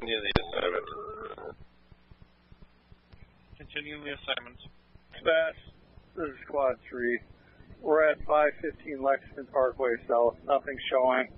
Continue 0.00 0.20
the 0.22 0.32
assignment. 0.42 1.56
Continuing 3.58 4.02
the 4.02 4.10
assignment 4.10 4.58
dispatch, 5.22 5.56
this 6.16 6.26
is 6.26 6.34
Squad 6.46 6.76
3. 6.90 7.18
We're 7.80 8.08
at 8.10 8.18
515 8.26 9.02
Lexington 9.02 9.46
Parkway 9.52 9.94
South. 10.08 10.36
Nothing 10.46 10.76
showing. 10.90 11.28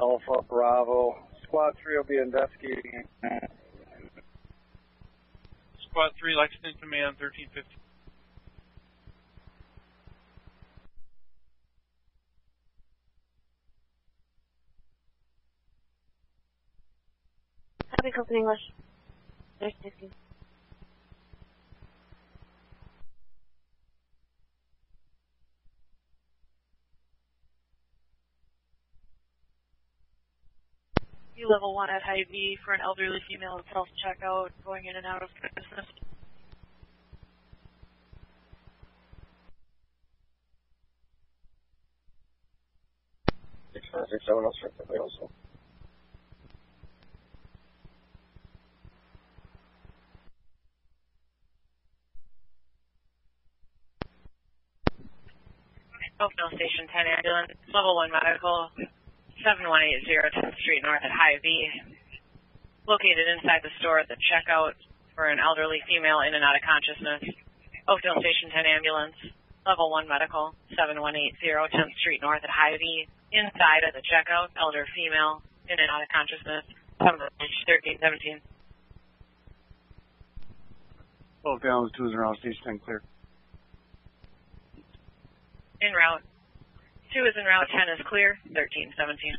Alpha 0.00 0.42
Bravo. 0.48 1.16
Squad 1.44 1.74
3 1.82 1.96
will 1.96 2.04
be 2.04 2.18
investigating. 2.18 3.04
Squad 5.90 6.12
3, 6.18 6.34
Lexington 6.34 6.74
Command, 6.80 7.16
thirteen 7.18 7.48
fifty. 7.54 7.76
Happy 17.90 18.10
Company 18.10 18.38
English. 18.38 18.72
1315. 19.58 20.31
Level 31.52 31.74
one 31.74 31.90
at 31.90 32.00
Hy-Vee 32.00 32.56
for 32.64 32.72
an 32.72 32.80
elderly 32.80 33.20
female 33.28 33.60
at 33.60 33.70
self 33.74 33.86
checkout 34.00 34.48
going 34.64 34.86
in 34.86 34.96
and 34.96 35.04
out 35.04 35.22
of 35.22 35.28
business. 35.36 35.84
Six 43.74 43.84
five 43.92 44.08
six 44.08 44.24
seven 44.24 44.44
oh 44.48 44.52
six 44.64 44.72
available. 44.80 45.30
Oakville 56.16 56.56
Station 56.56 56.88
10 56.88 57.04
ambulance, 57.18 57.52
level 57.74 57.96
1 57.96 58.08
medical, 58.08 58.70
7180 59.42 60.06
10th 60.06 60.56
Street 60.62 60.82
North 60.82 61.02
at 61.02 61.10
Hy-Vee. 61.10 61.70
Located 62.86 63.26
inside 63.38 63.62
the 63.62 63.74
store 63.78 63.98
at 63.98 64.06
the 64.06 64.18
checkout 64.18 64.74
for 65.14 65.26
an 65.26 65.38
elderly 65.38 65.82
female 65.86 66.22
in 66.22 66.34
and 66.34 66.42
out 66.42 66.54
of 66.54 66.62
consciousness. 66.62 67.22
Oakville 67.86 68.18
Station 68.22 68.54
10 68.54 68.66
ambulance, 68.66 69.18
level 69.66 69.90
1 69.90 70.06
medical, 70.06 70.54
7180 70.78 71.34
10th 71.38 71.94
Street 71.98 72.22
North 72.22 72.42
at 72.42 72.50
Hy-Vee. 72.50 73.06
Inside 73.34 73.82
at 73.86 73.94
the 73.94 74.04
checkout, 74.06 74.54
elder 74.54 74.86
female 74.94 75.42
in 75.66 75.78
and 75.78 75.90
out 75.90 76.02
of 76.02 76.08
consciousness, 76.10 76.62
1317. 77.02 78.42
Both 81.42 81.62
down, 81.62 81.90
two 81.96 82.06
is 82.06 82.14
around 82.14 82.38
station 82.38 82.62
10 82.64 82.78
clear. 82.78 83.02
En 85.82 85.92
route. 85.92 86.22
Two 87.12 87.26
is 87.26 87.34
in 87.36 87.44
route. 87.44 87.68
Ten 87.68 87.92
is 87.92 88.00
clear. 88.08 88.38
Thirteen 88.54 88.92
seventeen. 88.96 89.36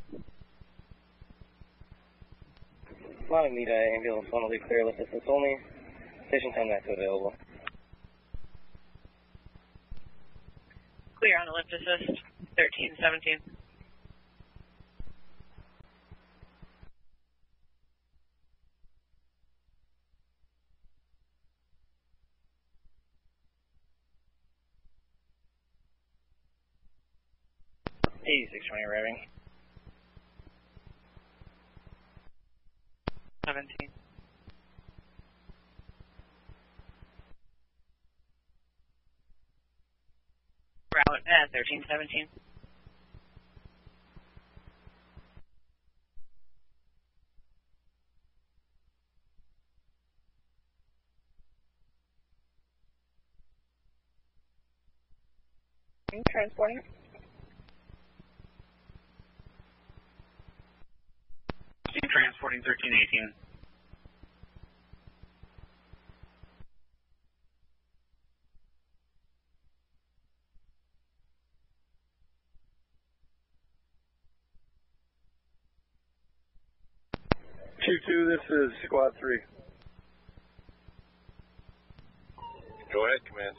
need 3.50 3.66
Lita, 3.66 3.74
ambulance 3.98 4.30
one 4.30 4.44
will 4.44 4.50
be 4.50 4.60
clear 4.60 4.86
with 4.86 4.98
distance 4.98 5.24
only. 5.28 5.58
Station 6.28 6.54
time 6.54 6.70
that's 6.70 6.86
available. 6.86 7.34
Clear 11.18 11.40
on 11.42 11.48
the 11.50 11.54
lift 11.54 11.74
assist. 11.74 12.22
Thirteen 12.56 12.94
seventeen. 13.02 13.42
8620 28.26 28.84
revving. 28.88 29.28
17. 33.46 33.68
Route 40.96 41.24
eh, 41.28 41.44
at 41.44 41.52
1317. 41.52 42.28
Transporting. 56.30 56.82
Transporting 62.02 62.62
1318. 62.66 63.34
Two 77.86 77.98
two, 78.08 78.26
this 78.26 78.40
is 78.50 78.72
squad 78.86 79.12
three. 79.20 79.40
Go 82.92 83.06
ahead, 83.06 83.20
command. 83.28 83.56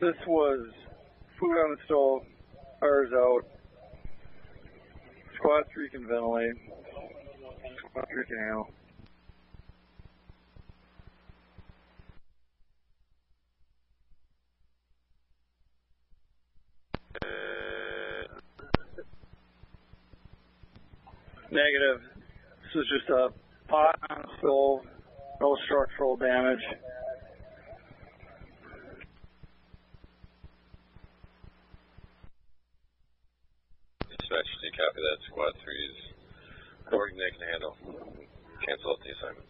This 0.00 0.26
was 0.26 0.68
food 1.40 1.56
on 1.56 1.70
the 1.70 1.76
stove, 1.86 2.22
fire's 2.80 3.12
out. 3.12 3.57
Three 5.72 5.88
can 5.88 6.06
ventilate. 6.06 6.52
Three 8.12 8.24
can 8.26 8.38
handle. 8.38 8.68
Negative. 21.50 22.02
This 22.62 22.82
is 22.82 22.88
just 22.98 23.08
a 23.08 23.28
pot 23.68 23.98
on 24.10 24.24
stove, 24.38 24.80
no 25.40 25.56
structural 25.64 26.16
damage. 26.18 26.60
You 34.28 34.72
copy 34.76 35.00
that? 35.00 35.18
Squad 35.32 35.56
3 35.56 35.72
is 35.72 35.98
recording 36.84 37.16
they 37.16 37.32
can 37.32 37.48
handle. 37.48 37.72
Cancel 38.60 38.92
out 38.92 39.00
the 39.00 39.12
assignment. 39.16 39.48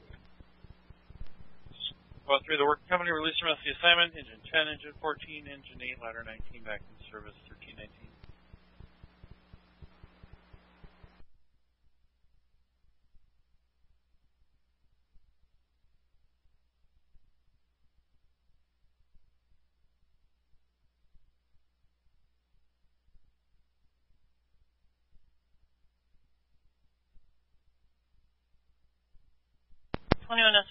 Squad 2.22 2.46
3, 2.46 2.62
the 2.62 2.68
work 2.68 2.78
company 2.86 3.10
released 3.10 3.42
from 3.42 3.50
us 3.50 3.58
the 3.66 3.74
assignment. 3.74 4.14
Engine 4.14 4.38
10, 4.38 4.70
engine 4.70 4.94
14, 5.02 5.50
engine 5.50 5.82
8, 5.82 5.98
ladder 5.98 6.22
19 6.22 6.62
back 6.62 6.78
in 6.78 6.94
service 7.10 7.34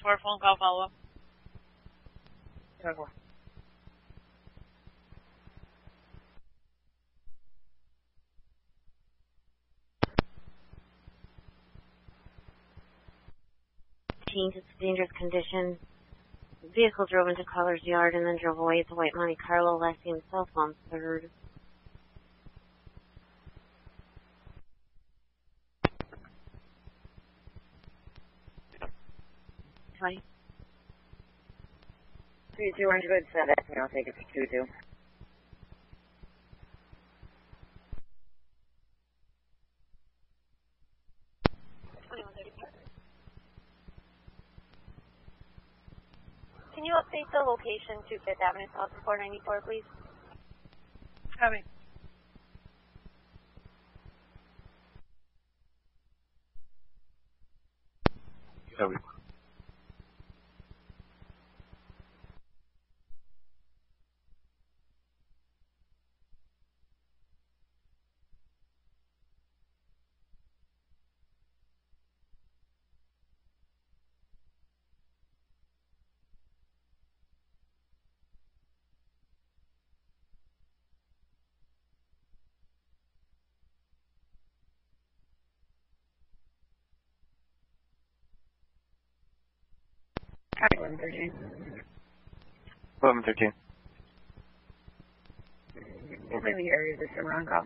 for 0.07 0.13
a 0.13 0.19
phone 0.19 0.39
call 0.39 0.55
follow-up. 0.55 0.91
Okay. 2.79 3.11
It's 14.55 14.57
a 14.57 14.81
dangerous 14.81 15.09
condition. 15.19 15.77
The 16.63 16.69
vehicle 16.69 17.05
drove 17.05 17.27
into 17.27 17.43
Collar's 17.43 17.83
yard 17.83 18.15
and 18.15 18.25
then 18.25 18.37
drove 18.41 18.59
away 18.59 18.79
at 18.79 18.87
the 18.87 18.95
White 18.95 19.11
Monte 19.13 19.35
Carlo, 19.35 19.77
left 19.77 19.99
cell 20.31 20.47
phone 20.55 20.73
3rd. 20.89 21.27
Hi. 29.99 30.13
Three 32.55 32.73
two 32.77 32.89
hundred 32.89 33.25
send 33.33 33.49
that 33.49 33.65
to. 33.65 33.81
I'll 33.81 33.89
take 33.89 34.07
it 34.07 34.13
to 34.13 34.25
two 34.29 34.45
two. 34.45 34.65
Can 46.75 46.86
you 46.86 46.93
update 46.93 47.25
the 47.33 47.41
location 47.41 47.97
to 48.05 48.19
Fifth 48.21 48.38
Avenue 48.38 48.69
South 48.77 48.93
494, 49.03 49.62
please? 49.65 49.81
Coming. 51.39 51.63
1113. 90.75 91.32
1113. 92.99 93.53
Looks 96.32 96.43
like 96.43 96.58
the 96.58 96.69
area 96.69 96.95
is 96.95 97.10
somewhere 97.15 97.34
on 97.39 97.45
call. 97.45 97.63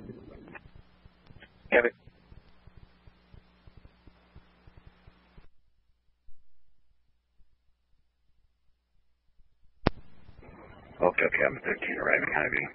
Okay, 11.01 11.25
okay, 11.25 11.43
I'm 11.47 11.57
13 11.65 11.97
arriving 11.97 12.29
Hy-Vee. 12.29 12.67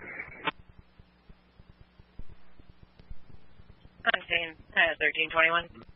I'm 4.06 4.22
saying 4.28 4.50
uh, 4.74 4.98
1321. 4.98 5.95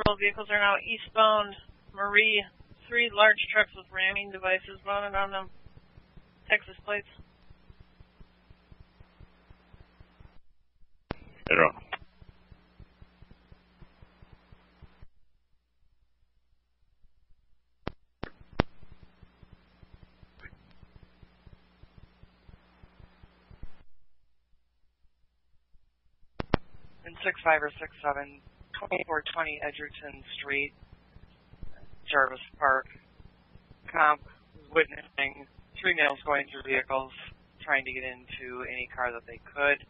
Several 0.00 0.16
vehicles 0.16 0.48
are 0.50 0.58
now 0.58 0.76
eastbound. 0.80 1.54
Marie, 1.92 2.42
three 2.88 3.10
large 3.12 3.36
trucks 3.52 3.70
with 3.76 3.84
ramming 3.92 4.30
devices 4.30 4.80
mounted 4.86 5.14
on 5.14 5.30
them. 5.30 5.50
Texas 6.48 6.76
plates. 6.86 7.06
Pedro. 11.46 11.70
And 27.04 27.16
six 27.22 27.38
five 27.44 27.62
or 27.62 27.70
six 27.78 27.92
seven, 28.02 28.40
twenty 28.80 29.04
four 29.06 29.22
twenty 29.32 29.60
Edgerton 29.62 30.24
Street, 30.40 30.72
Jarvis 32.10 32.40
Park. 32.58 32.86
Comp 33.92 34.22
witnessing 34.72 35.46
three 35.80 35.94
males 35.94 36.18
going 36.24 36.46
through 36.48 36.62
vehicles, 36.62 37.12
trying 37.60 37.84
to 37.84 37.92
get 37.92 38.04
into 38.04 38.64
any 38.64 38.88
car 38.94 39.12
that 39.12 39.26
they 39.26 39.40
could. 39.44 39.84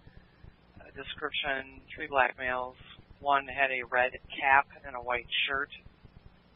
Uh, 0.80 0.90
description: 0.96 1.80
three 1.94 2.08
black 2.08 2.34
males. 2.38 2.76
One 3.20 3.46
had 3.46 3.70
a 3.70 3.84
red 3.90 4.12
cap 4.40 4.66
and 4.86 4.96
a 4.96 5.00
white 5.00 5.28
shirt. 5.46 5.70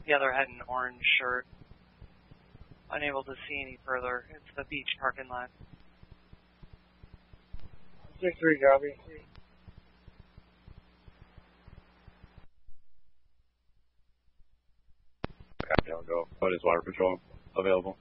The 0.06 0.14
other 0.14 0.32
had 0.32 0.48
an 0.48 0.60
orange 0.66 1.02
shirt. 1.20 1.46
Unable 2.90 3.22
to 3.24 3.34
see 3.48 3.62
any 3.62 3.78
further. 3.86 4.24
It's 4.30 4.56
the 4.56 4.64
beach 4.64 4.88
parking 5.00 5.28
lot. 5.28 5.50
Six 8.20 8.38
three 8.38 8.58
copy. 8.58 8.94
Copy, 15.68 15.92
I'll 15.92 16.02
go. 16.02 16.28
What 16.40 16.52
is 16.52 16.60
water 16.64 16.82
patrol 16.82 17.18
available? 17.56 17.96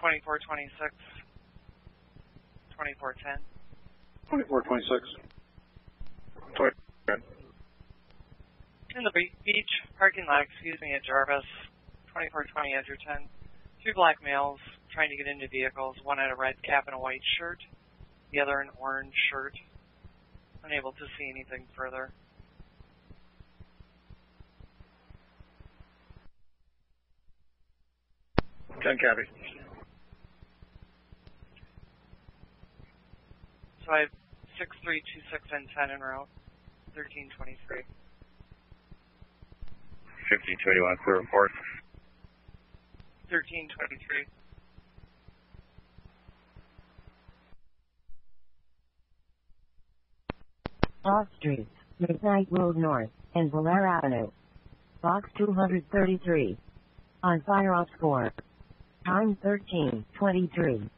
Twenty 0.00 0.20
four 0.24 0.38
twenty 0.38 0.68
six. 0.78 0.94
Twenty 2.76 2.94
four 2.98 3.14
ten. 3.22 3.38
2426. 4.30 5.26
In 8.96 9.04
the 9.04 9.12
beach 9.12 9.72
parking 9.98 10.24
lot, 10.26 10.40
excuse 10.42 10.80
me, 10.80 10.94
at 10.96 11.04
Jarvis, 11.04 11.44
2420 12.16 12.74
Edgerton. 12.74 13.28
Two 13.84 13.92
black 13.94 14.16
males 14.24 14.58
trying 14.88 15.10
to 15.12 15.16
get 15.20 15.28
into 15.28 15.46
vehicles. 15.52 15.94
One 16.02 16.16
had 16.16 16.32
a 16.32 16.34
red 16.34 16.56
cap 16.64 16.88
and 16.88 16.96
a 16.96 16.98
white 16.98 17.20
shirt. 17.38 17.60
The 18.32 18.40
other 18.40 18.60
an 18.60 18.70
orange 18.78 19.14
shirt. 19.30 19.54
Unable 20.64 20.92
to 20.92 21.06
see 21.18 21.30
anything 21.30 21.66
further. 21.76 22.10
Ten 28.82 28.98
copy. 28.98 29.22
So 33.84 33.92
I 33.92 34.00
have 34.00 34.10
6326 34.58 35.42
and 35.52 35.68
10 35.70 35.90
in 35.94 36.00
route. 36.00 36.28
1323. 36.94 37.86
1521, 40.26 40.96
clear 41.04 41.22
report. 41.22 41.50
1323. 43.30 44.26
Off 51.06 51.28
Street, 51.38 51.68
Midnight 52.00 52.48
Road 52.50 52.76
North, 52.76 53.10
and 53.34 53.50
Valera 53.50 53.98
Avenue. 53.98 54.28
Box 55.02 55.30
233. 55.38 56.58
On 57.22 57.40
fire 57.42 57.74
off 57.74 57.86
score. 57.96 58.32
Time 59.04 59.36
1323. 59.42 60.90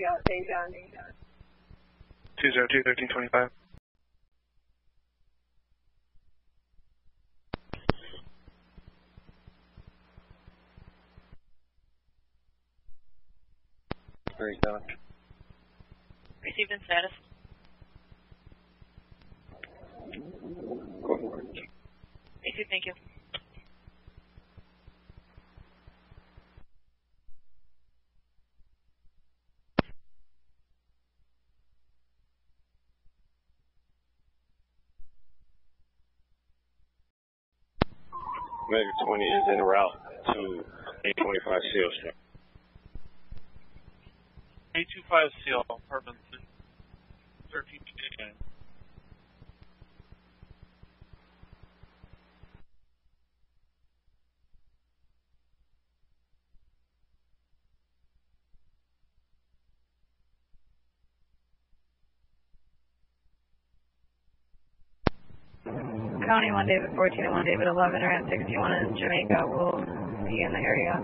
Yeah, 0.00 0.16
St. 0.26 0.46
John. 0.48 0.72
202 2.40 2.88
1325. 2.88 3.50
Thirty-seven. 14.38 14.80
Received 16.42 16.72
in 16.72 16.80
status. 16.88 17.12
Go 21.04 21.18
for 21.20 21.40
it. 21.40 21.68
Received, 22.40 22.70
thank 22.70 22.86
you. 22.86 22.94
Mega 38.70 38.86
20 39.04 39.24
is 39.24 39.42
en 39.50 39.62
route 39.62 39.98
to 40.30 40.62
825 41.02 41.60
Seal 41.74 41.90
Street. 41.98 42.14
825 44.78 45.30
Seal, 45.42 45.66
apartment 45.66 46.16
1329. 47.50 48.49
County 66.30 66.54
1 66.54 66.62
David 66.62 66.94
14 66.94 67.26
and 67.26 67.34
1 67.42 67.42
David 67.42 67.66
11 67.66 68.06
are 68.06 68.22
at 68.22 68.30
61 68.30 68.54
in 68.86 68.94
Jamaica. 68.94 69.50
We'll 69.50 69.82
be 70.30 70.46
in 70.46 70.54
the 70.54 70.62
area. 70.62 70.94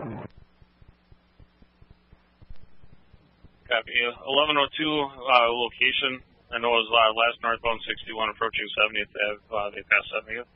Copy. 3.66 3.98
1102 4.22 4.22
uh, 4.22 5.50
location. 5.50 6.22
I 6.54 6.62
know 6.62 6.70
it 6.70 6.78
was 6.78 6.90
uh, 6.94 7.10
last 7.10 7.42
northbound 7.42 7.82
61 7.90 8.38
approaching 8.38 8.70
70th 8.78 9.10
Ave. 9.10 9.42
Uh, 9.50 9.68
they 9.74 9.82
passed 9.90 10.14
70th. 10.14 10.46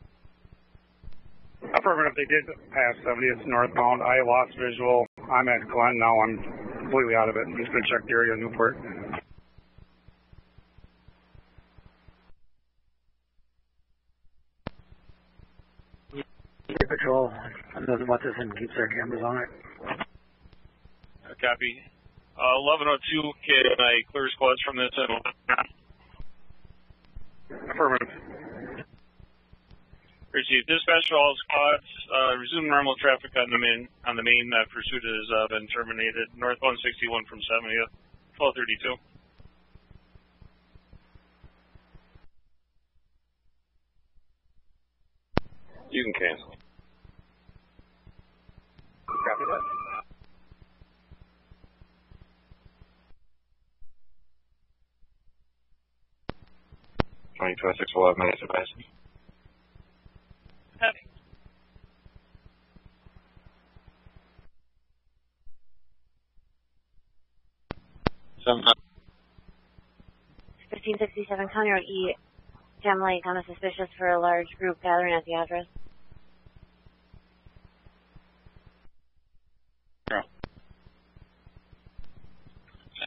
Affirmative, 1.74 2.14
they 2.14 2.30
did 2.30 2.46
pass 2.70 2.94
70th 3.02 3.42
northbound. 3.50 4.06
I 4.06 4.22
lost 4.22 4.54
visual. 4.54 5.02
I'm 5.18 5.50
at 5.50 5.66
Glen 5.66 5.98
now. 5.98 6.14
I'm 6.14 6.38
completely 6.78 7.18
out 7.18 7.26
of 7.26 7.34
it. 7.34 7.42
I'm 7.42 7.58
just 7.58 7.74
going 7.74 7.82
to 7.82 7.90
check 7.90 8.06
the 8.06 8.14
area 8.14 8.38
of 8.38 8.38
Newport. 8.38 8.78
Patrol, 16.76 17.32
I'm 17.74 17.84
nothing 17.86 18.04
about 18.04 18.22
this 18.22 18.34
and 18.38 18.56
keeps 18.58 18.72
our 18.76 18.86
cameras 18.88 19.22
on 19.22 19.38
it. 19.38 19.48
Uh, 19.82 21.34
copy. 21.40 21.82
Uh, 22.36 22.62
1102, 22.62 23.32
can 23.42 23.74
I 23.78 24.02
clear 24.10 24.28
squads 24.34 24.60
from 24.62 24.76
this? 24.76 24.94
Affirmative. 27.70 28.08
Received. 30.30 30.66
Dispatch 30.70 31.08
to 31.10 31.14
all 31.18 31.34
squads. 31.42 31.88
Uh, 32.06 32.38
resume 32.38 32.70
normal 32.70 32.94
traffic 33.02 33.34
on 33.34 33.50
the 33.50 33.58
main. 33.58 33.88
On 34.06 34.14
the 34.14 34.22
main. 34.22 34.50
Uh, 34.54 34.62
pursuit 34.70 35.02
has 35.02 35.26
uh, 35.34 35.48
been 35.50 35.66
terminated. 35.74 36.30
North 36.38 36.62
161 36.62 37.26
from 37.26 37.42
70th. 37.50 37.90
1232. 38.38 38.94
You 45.90 46.04
can 46.04 46.14
cancel. 46.14 46.59
Copy 49.10 49.44
that. 49.44 49.60
Twenty 57.38 57.54
two 57.60 57.68
oh 57.68 57.72
six 57.78 57.94
will 57.94 58.08
have 58.08 58.18
minutes 58.18 58.42
advice. 58.42 58.66
Copy. 60.78 60.98
Seven 68.44 68.64
uh, 68.64 68.72
1567 70.70 71.48
County 71.52 71.70
Road 71.70 71.82
E, 71.82 72.16
Gem 72.82 73.02
Lake, 73.02 73.26
on 73.26 73.36
a 73.36 73.44
suspicious 73.44 73.88
for 73.98 74.08
a 74.08 74.20
large 74.20 74.48
group 74.58 74.80
gathering 74.82 75.14
at 75.14 75.24
the 75.24 75.34
address. 75.34 75.66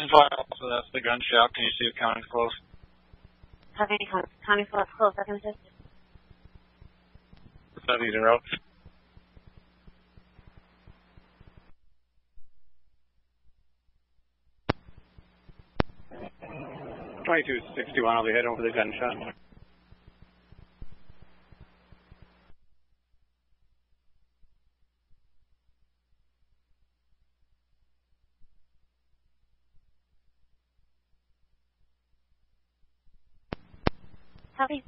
And 0.04 0.12
file. 0.12 0.44
So 0.60 0.68
that's 0.68 0.92
the 0.92 1.00
gun 1.00 1.16
shop. 1.32 1.56
Can 1.56 1.64
you 1.64 1.72
see 1.80 1.88
if 1.88 1.96
county's 1.96 2.28
close? 2.30 2.52
County, 3.78 3.96
County 4.46 4.68
Flux 4.70 4.90
close, 4.98 5.14
second 5.16 5.36
assist. 5.36 5.64
Is 7.78 7.84
that 7.88 8.04
either 8.04 8.28
out? 8.28 8.44
Twenty-two 17.24 17.60
sixty-one. 17.74 18.18
I'll 18.18 18.26
be 18.26 18.34
heading 18.34 18.52
over 18.52 18.62
the 18.62 18.76
gun 18.76 18.92
gunshot. 19.00 19.34
Copy. 34.64 34.82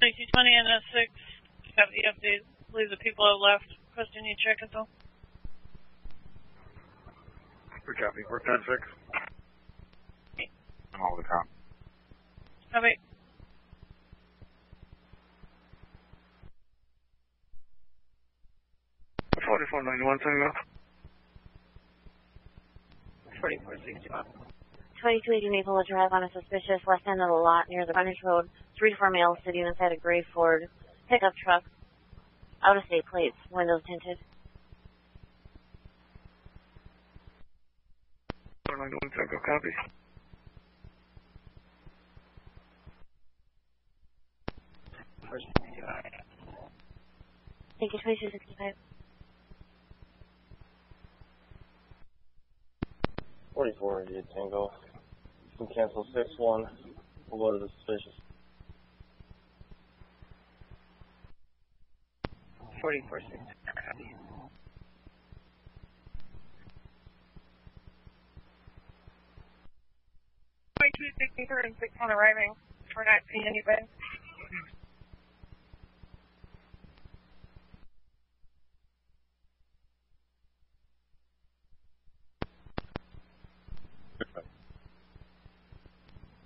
Sixty 0.00 0.26
twenty 0.32 0.54
and 0.54 0.66
a 0.66 0.80
six. 0.94 1.12
Have 1.76 1.88
the 1.92 2.08
update. 2.08 2.40
Believe 2.72 2.88
the 2.88 2.96
people 2.96 3.26
have 3.28 3.38
left. 3.38 3.68
Question 3.92 4.24
you 4.24 4.34
check 4.42 4.62
it 4.62 4.70
though. 4.72 4.88
Good 7.84 7.98
copy. 7.98 8.22
We're 8.30 8.38
ten 8.38 8.64
six. 8.66 8.80
I'm 10.94 11.02
all 11.02 11.16
the 11.18 11.22
time. 11.24 11.55
Copy. 12.76 12.92
Forty-four 19.46 19.82
ninety-one. 19.82 20.18
Sending 20.20 20.44
up. 20.44 20.56
4461. 23.40 24.28
2280 25.00 25.48
Maple 25.48 25.80
Drive 25.88 26.12
on 26.12 26.24
a 26.24 26.30
suspicious 26.36 26.84
west 26.84 27.00
end 27.08 27.22
of 27.24 27.28
the 27.28 27.40
lot 27.40 27.64
near 27.70 27.86
the 27.86 27.94
frontage 27.94 28.20
road. 28.22 28.44
Three 28.76 28.92
to 28.92 28.96
four 29.00 29.08
males 29.08 29.38
sitting 29.46 29.64
inside 29.64 29.92
a 29.92 29.96
gray 29.96 30.22
Ford 30.34 30.68
pickup 31.08 31.32
truck. 31.42 31.64
Out 32.60 32.76
of 32.76 32.84
state 32.92 33.06
plates, 33.08 33.40
windows 33.48 33.80
tinted. 33.88 34.20
Four 38.68 38.76
ninety-one. 38.76 39.08
Tango. 39.16 39.40
Copy. 39.40 39.72
Thank 47.78 47.92
you, 47.92 47.98
2265. 47.98 48.74
Forty-four 53.54 54.02
indeed, 54.02 54.24
Tango. 54.34 54.70
You 55.58 55.66
can 55.66 55.74
cancel 55.74 56.06
six 56.14 56.28
one. 56.38 56.66
We'll 57.30 57.40
go 57.40 57.58
to 57.58 57.64
the 57.64 57.70
suspicious. 57.78 58.12
Forty-four 62.80 63.20
six. 63.20 63.40
Twenty-two 70.76 71.10
sixty-three 71.18 71.62
and 71.64 71.74
six 71.80 71.92
one 71.98 72.10
arriving. 72.12 72.52
We're 72.94 73.04
not 73.04 73.20
seeing 73.32 73.46
anybody. 73.46 73.88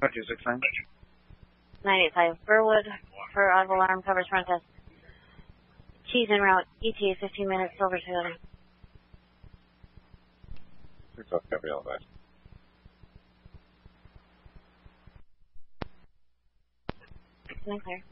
Twenty-two 0.01 0.25
six 0.29 0.41
nine. 0.47 0.61
985 1.85 2.47
Burwood 2.47 2.87
for 3.35 3.53
auto 3.53 3.75
alarm 3.75 4.03
covers 4.03 4.27
front 4.29 4.47
desk. 4.47 4.65
Keys 6.11 6.29
en 6.31 6.41
route. 6.41 6.65
ETA 6.83 7.15
15 7.21 7.49
minutes 7.49 7.75
over 7.81 7.99
to 7.99 8.33
Six 11.17 11.33
off 11.33 11.43
copy 11.51 11.69
all 11.69 11.81
advice. 11.81 12.01
Coming 17.65 17.81
clear. 17.81 18.03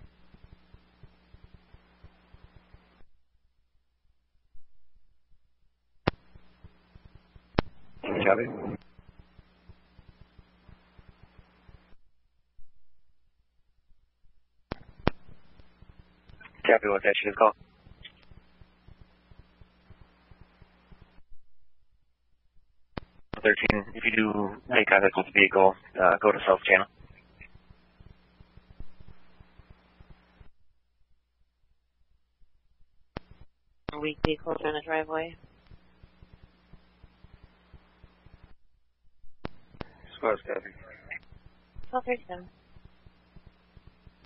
Copy. 8.24 8.78
Copy 16.68 16.88
what 16.88 17.02
that 17.02 17.14
should 17.24 17.34
call. 17.34 17.52
Thirteen. 23.42 23.86
If 23.94 24.04
you 24.04 24.10
do 24.14 24.50
make 24.68 24.86
contact 24.86 25.14
with 25.16 25.24
the 25.26 25.32
vehicle, 25.32 25.74
uh, 25.98 26.18
go 26.20 26.30
to 26.30 26.38
south 26.46 26.60
channel. 26.68 26.86
Weak 34.02 34.18
vehicles 34.26 34.58
in 34.62 34.72
the 34.72 34.82
driveway. 34.84 35.36
Squad's 40.16 40.42
copy. 40.42 40.68
1237. 41.90 42.44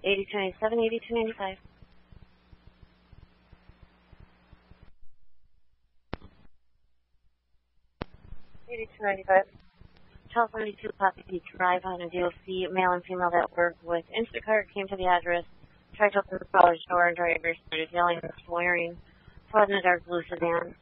8297, 0.03 0.81
8295. 0.81 0.83
Eighty-two 0.83 1.15
ninety-five. 1.15 1.72
3295 8.73 9.45
California 10.33 10.73
2 10.81 10.89
Poppy 10.99 11.25
Beach 11.29 11.45
Drive 11.59 11.85
on 11.85 12.01
a 12.01 12.09
DLC, 12.09 12.73
Male 12.73 12.93
and 12.93 13.05
female 13.05 13.29
that 13.31 13.55
work 13.55 13.77
with 13.85 14.03
Instacart 14.17 14.65
came 14.73 14.89
to 14.89 14.97
the 14.97 15.05
address, 15.05 15.45
tried 15.95 16.13
to 16.13 16.21
open 16.21 16.39
the 16.39 16.47
caller's 16.47 16.83
door, 16.89 17.07
and 17.07 17.15
driver 17.15 17.55
started 17.67 17.89
yelling 17.93 18.19
and 18.23 18.33
swearing. 18.47 18.97
Fled 19.51 19.69
in 19.69 19.77
a 19.77 19.83
dark 19.83 20.07
blue 20.07 20.23
sedan. 20.31 20.75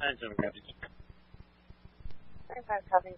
Nine 0.00 0.16
seven 0.18 0.36
copy. 0.40 0.62
Nine 2.48 2.64
five 2.66 2.80
copy. 2.90 3.10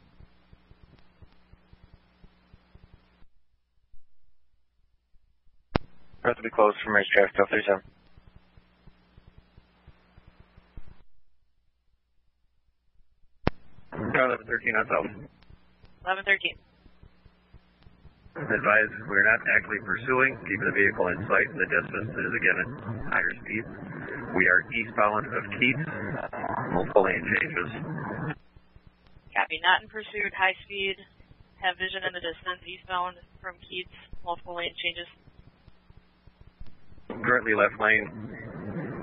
To 6.25 6.43
be 6.43 6.51
closed 6.51 6.77
from 6.83 6.95
Ridgecraft 6.95 7.37
37. 7.51 7.92
We're 14.03 14.11
11 14.11 14.47
13 14.51 14.75
on 14.75 14.87
12. 14.91 15.31
11 16.11 16.25
13. 16.27 16.59
Advise 18.35 18.91
we're 19.07 19.23
not 19.23 19.39
actively 19.55 19.79
pursuing, 19.87 20.35
keeping 20.43 20.67
the 20.67 20.75
vehicle 20.75 21.07
in 21.15 21.23
sight 21.31 21.47
in 21.47 21.55
the 21.55 21.71
distance. 21.71 22.11
It 22.11 22.25
is 22.27 22.35
again 22.35 22.59
at 22.59 22.69
higher 23.15 23.31
speed. 23.47 23.63
We 24.35 24.51
are 24.51 24.67
eastbound 24.75 25.31
of 25.31 25.43
Keats. 25.55 25.87
Multiple 26.75 27.07
lane 27.07 27.23
changes. 27.23 27.71
Copy. 29.39 29.63
Not 29.63 29.87
in 29.87 29.89
pursuit. 29.89 30.35
High 30.35 30.59
speed. 30.67 30.99
Have 31.63 31.79
vision 31.79 32.03
in 32.03 32.11
the 32.11 32.25
distance. 32.25 32.59
Eastbound 32.67 33.23
from 33.39 33.55
Keats. 33.71 33.95
Multiple 34.27 34.59
lane 34.59 34.75
changes. 34.83 35.07
Currently 37.07 37.55
left 37.55 37.79
lane 37.79 38.11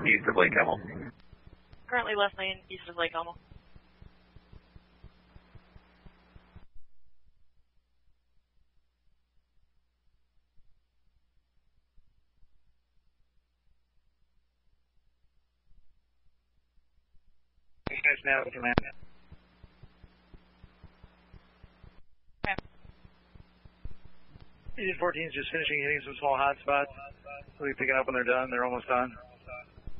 east 0.04 0.28
of 0.28 0.36
Lake 0.36 0.52
Elmo. 0.60 0.76
Currently 1.88 2.20
left 2.20 2.36
lane 2.36 2.60
east 2.68 2.84
of 2.84 3.00
Lake 3.00 3.16
Elmo. 3.16 3.40
Guys 17.90 18.22
now 18.24 18.44
command. 18.54 18.74
Agent 24.78 24.98
14 24.98 25.26
is 25.26 25.34
just 25.34 25.50
finishing 25.50 25.82
hitting 25.82 26.00
some 26.06 26.14
small 26.20 26.36
hot 26.38 26.56
spots. 26.62 26.88
They'll 27.58 27.68
be 27.68 27.74
picking 27.74 27.94
up 27.98 28.06
when 28.06 28.14
they're 28.14 28.24
done. 28.24 28.48
They're 28.50 28.64
almost 28.64 28.86
done. 28.86 29.12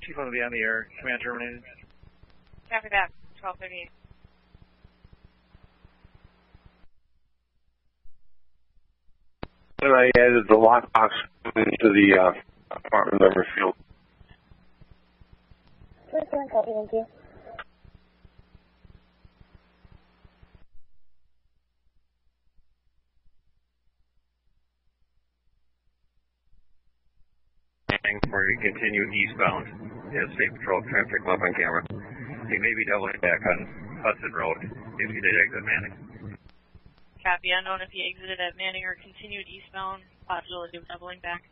Chief 0.01 0.17
will 0.17 0.31
be 0.31 0.41
on 0.41 0.53
the 0.53 0.61
air. 0.61 0.89
Command 1.01 1.21
terminated. 1.23 1.63
Copy 2.71 2.89
that. 2.95 3.11
1238. 3.43 3.91
Then 9.83 9.91
I 9.91 10.09
added 10.17 10.47
the 10.49 10.57
lockbox 10.57 11.11
into 11.57 11.89
the 11.93 12.17
uh, 12.17 12.33
apartment 12.71 13.21
number 13.21 13.47
field. 13.57 13.75
First 16.13 16.33
one, 16.33 16.49
copy, 16.49 16.71
thank 16.73 16.93
you. 16.93 17.20
Where 28.11 28.51
you 28.51 28.59
continue 28.59 29.07
eastbound 29.07 29.71
as 30.11 30.27
State 30.35 30.51
Patrol 30.59 30.83
traffic 30.91 31.23
left 31.23 31.47
on 31.47 31.55
camera. 31.55 31.87
He 32.51 32.59
may 32.59 32.75
be 32.75 32.83
doubling 32.91 33.15
back 33.23 33.39
on 33.47 34.03
Hudson 34.03 34.35
Road 34.35 34.59
if 34.99 35.09
he 35.15 35.21
did 35.23 35.35
exit 35.39 35.63
Manning. 35.63 35.95
Copy. 37.23 37.55
Unknown 37.55 37.87
if 37.87 37.91
he 37.95 38.03
exited 38.11 38.41
at 38.43 38.59
Manning 38.59 38.83
or 38.83 38.99
continued 38.99 39.47
eastbound. 39.47 40.03
Possibility 40.27 40.79
of 40.79 40.89
doubling 40.89 41.21
back. 41.23 41.47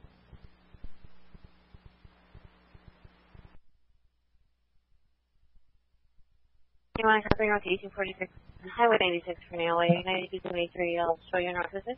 You 6.99 7.07
want 7.07 7.23
to 7.23 7.29
copy 7.31 7.47
north 7.47 7.63
1846, 7.63 8.27
Highway 8.75 8.99
96 8.99 9.39
for 9.47 9.55
Nailway, 9.55 10.03
9273, 10.43 10.99
I'll 10.99 11.23
show 11.31 11.39
you 11.39 11.55
north 11.55 11.71
visit. 11.71 11.95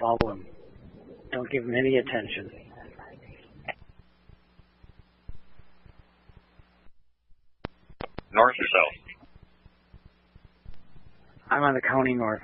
Follow 0.00 0.32
him. 0.32 0.46
Don't 1.32 1.50
give 1.50 1.64
him 1.64 1.74
any 1.74 1.96
attention. 1.98 2.50
North 8.32 8.54
or 8.54 8.68
south? 8.68 8.98
I'm 11.50 11.62
on 11.62 11.74
the 11.74 11.80
county 11.80 12.14
north. 12.14 12.42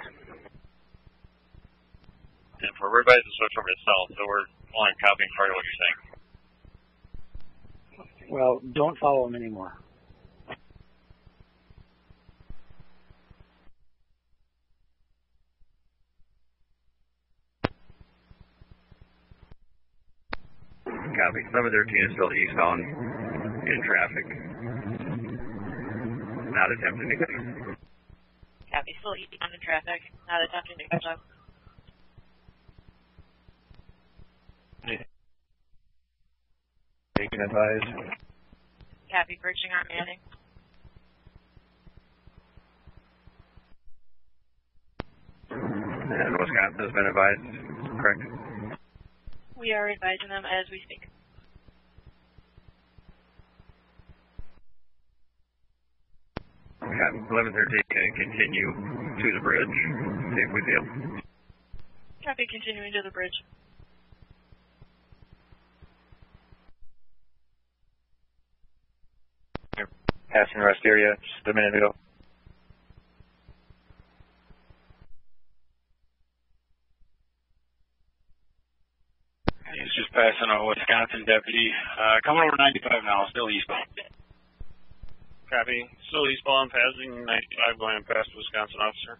And 2.61 2.71
for 2.79 2.89
everybody 2.89 3.21
to 3.21 3.31
switch 3.39 3.53
over 3.59 3.69
to 3.69 3.77
south, 3.85 4.09
so 4.17 4.25
we're 4.27 4.47
only 4.79 4.93
copying 5.05 5.31
part 5.37 5.51
of 5.51 5.55
what 5.55 5.65
you're 5.65 5.81
saying. 5.85 5.99
Well, 8.31 8.61
don't 8.73 8.99
follow 8.99 9.27
him 9.27 9.35
anymore. 9.35 9.84
Copy. 21.15 21.47
713 21.55 22.11
is 22.11 22.13
still 22.19 22.33
eastbound 22.35 22.83
in 22.83 23.79
traffic. 23.87 24.27
Not 26.51 26.69
attempting 26.75 27.09
to 27.09 27.17
get 27.17 27.31
Copy. 28.75 28.93
Still 28.99 29.15
eastbound 29.15 29.55
in 29.55 29.63
traffic. 29.63 30.03
Not 30.27 30.43
attempting 30.43 30.79
to 30.83 30.87
catch 30.91 31.07
up. 31.07 31.23
Taking 37.17 37.41
advise. 37.41 37.87
Copy. 39.07 39.39
Bridging 39.41 39.71
on 39.71 39.87
Manning. 39.87 40.19
And 45.55 46.37
Wisconsin 46.39 46.83
has 46.83 46.93
been 46.93 47.07
advised, 47.07 47.47
correct? 48.03 48.44
We 49.57 49.73
are 49.73 49.89
advising 49.91 50.29
them 50.29 50.45
as 50.45 50.69
we 50.71 50.83
speak. 50.85 51.09
Okay, 56.83 57.11
1113 57.31 57.55
can 57.89 58.13
continue 58.19 58.71
to 59.17 59.27
the 59.35 59.41
bridge. 59.41 59.77
Safe 60.35 60.53
with 60.53 60.67
you. 60.67 61.23
Copy. 62.25 62.47
Continuing 62.51 62.93
to 62.93 63.03
the 63.03 63.11
bridge. 63.11 63.35
Passing 70.29 70.61
rest 70.61 70.81
area 70.85 71.15
just 71.15 71.47
a 71.47 71.55
minute 71.55 71.77
ago. 71.77 71.95
He's 79.75 79.91
just 79.99 80.15
passing 80.15 80.47
a 80.55 80.63
Wisconsin 80.63 81.27
deputy. 81.27 81.67
Uh, 81.99 82.23
coming 82.23 82.47
over 82.47 82.55
95 82.55 83.03
now, 83.03 83.27
still 83.35 83.51
eastbound. 83.51 83.91
Copy. 85.51 85.83
Still 86.09 86.31
eastbound, 86.31 86.71
passing 86.71 87.27
95, 87.27 87.83
going 87.83 88.03
past 88.07 88.31
Wisconsin 88.39 88.79
officer. 88.79 89.19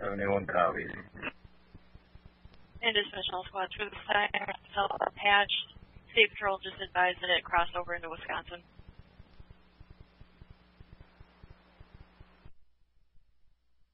Seventy-one 0.00 0.46
copies. 0.48 0.90
And 2.80 2.92
dispatch 2.96 3.28
all 3.36 3.44
squads 3.44 3.70
for 3.76 3.84
the 3.84 3.94
fire 4.08 4.54
cell 4.74 4.88
patch. 5.14 5.52
State 6.12 6.32
Patrol 6.32 6.58
just 6.64 6.80
advised 6.80 7.20
that 7.20 7.30
it 7.30 7.44
crossed 7.44 7.76
over 7.76 7.94
into 7.94 8.08
Wisconsin. 8.08 8.64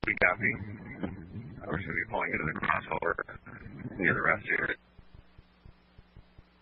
We 0.07 0.14
copy. 0.22 0.54
We're 1.66 1.82
going 1.82 1.82
to 1.82 1.98
be 1.98 2.07
pulling 2.11 2.30
into 2.30 2.46
the 2.46 2.54
crossover 2.62 3.18
near 3.98 4.14
the 4.14 4.22
rest 4.22 4.46
area. 4.57 4.78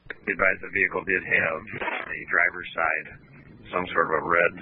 Advised 0.09 0.61
the 0.65 0.73
vehicle 0.73 1.05
did 1.05 1.21
have 1.21 1.61
a 2.09 2.19
driver's 2.33 2.71
side, 2.73 3.07
some 3.71 3.85
sort 3.93 4.09
of 4.09 4.13
a 4.17 4.25
red 4.25 4.55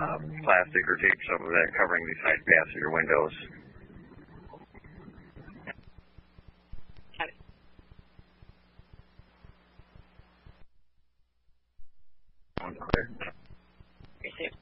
uh, 0.00 0.18
plastic 0.42 0.88
or 0.88 0.96
tape, 0.96 1.20
some 1.28 1.44
of 1.44 1.52
that 1.52 1.68
covering 1.76 2.06
the 2.08 2.16
side 2.24 2.40
passenger 2.40 2.90
windows. 2.90 3.32
One 12.62 12.76
clear. 12.80 13.10
Received. 14.24 14.56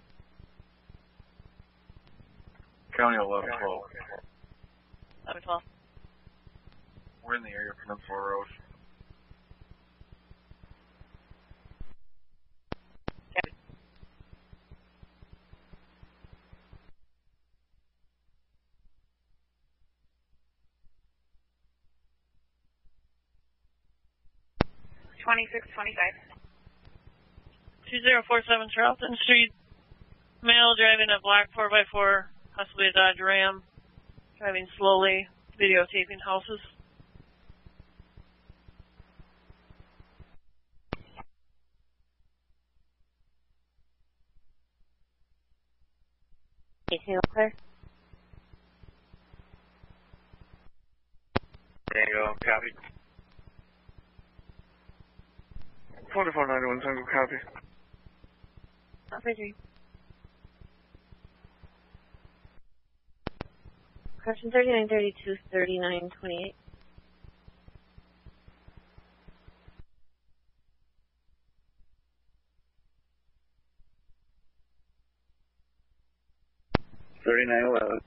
County 3.00 3.16
1112. 3.16 3.80
1112. 5.24 5.64
We're 7.24 7.40
in 7.40 7.42
the 7.42 7.48
area 7.48 7.72
of 7.72 7.80
Peninsula 7.80 8.12
Road. 8.12 8.44
Twenty-six, 25.24 25.64
twenty-five. 25.72 26.36
Two 27.88 28.00
zero 28.04 28.20
four 28.28 28.44
seven 28.44 28.68
Charlton 28.68 29.16
Street. 29.24 29.56
Male 30.44 30.76
driving 30.76 31.08
a 31.08 31.20
black 31.24 31.48
four 31.56 31.72
x 31.72 31.88
four, 31.88 32.28
possibly 32.60 32.88
a 32.88 32.92
Dodge 32.92 33.20
Ram, 33.20 33.62
driving 34.38 34.66
slowly, 34.76 35.26
videotaping 35.58 36.20
houses. 36.22 36.60
Detail 46.90 47.20
clear. 47.32 47.54
There 51.94 52.08
you 52.08 52.14
go. 52.14 52.34
Copy. 52.44 52.72
4491 56.12 56.80
Tango 56.80 57.04
copy. 57.10 57.36
Question 64.22 64.50
3932, 64.50 65.36
3928. 65.50 66.54
Thirty-nine 77.24 77.64
eleven. 77.64 78.00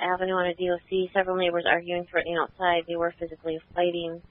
Avenue 0.00 0.32
on 0.32 0.46
a 0.46 0.54
DOC. 0.54 1.12
Several 1.12 1.36
neighbors 1.36 1.64
arguing, 1.68 2.06
threatening 2.10 2.38
outside. 2.38 2.84
They 2.88 2.96
were 2.96 3.14
physically 3.18 3.60
fighting. 3.74 4.22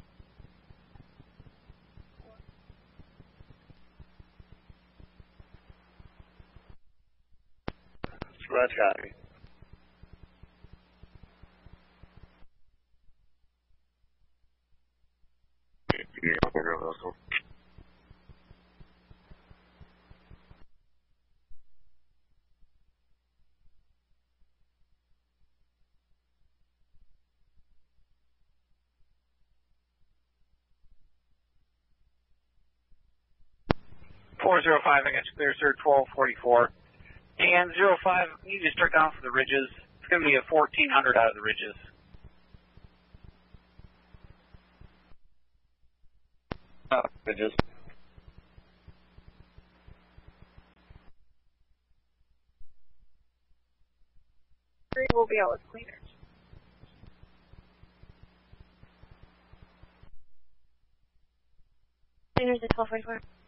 Copy. 8.50 9.14
Four 34.42 34.62
zero 34.64 34.80
five 34.84 35.06
against 35.06 35.30
clear, 35.36 35.54
sir. 35.60 35.76
Twelve 35.84 36.08
forty 36.16 36.34
four. 36.42 36.72
And 37.40 37.72
zero 37.74 37.96
five, 38.04 38.28
you 38.46 38.60
just 38.60 38.76
start 38.76 38.92
down 38.94 39.12
for 39.16 39.22
the 39.22 39.32
ridges. 39.32 39.70
It's 40.00 40.10
going 40.10 40.22
to 40.22 40.28
be 40.28 40.36
a 40.36 40.44
fourteen 40.50 40.90
hundred 40.92 41.16
out 41.16 41.30
of 41.30 41.36
the 41.36 41.42
ridges. 41.42 41.76
Uh, 46.92 47.02
ridges. 47.26 47.54
Three 54.94 55.08
will 55.14 55.28
be 55.28 55.40
out 55.40 55.52
with 55.52 55.62
cleaners. 55.72 55.96
Cleaners 62.36 62.60
at 62.64 62.76
1244. 62.76 63.39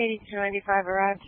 8295 0.00 0.86
arrived. 0.86 1.22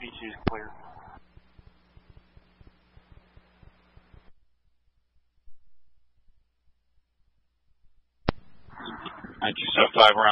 V2 0.00 0.28
is 0.28 0.34
clear. 0.48 0.70
I 9.42 9.50
just 9.52 9.76
have 9.76 9.88
five, 9.94 10.12
we're 10.16 10.26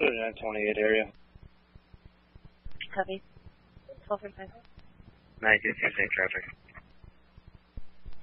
28 0.00 0.78
area. 0.78 1.12
Copy. 2.94 3.22
12 4.06 4.24
and 4.24 4.34
5. 4.34 4.48
traffic. 6.16 6.44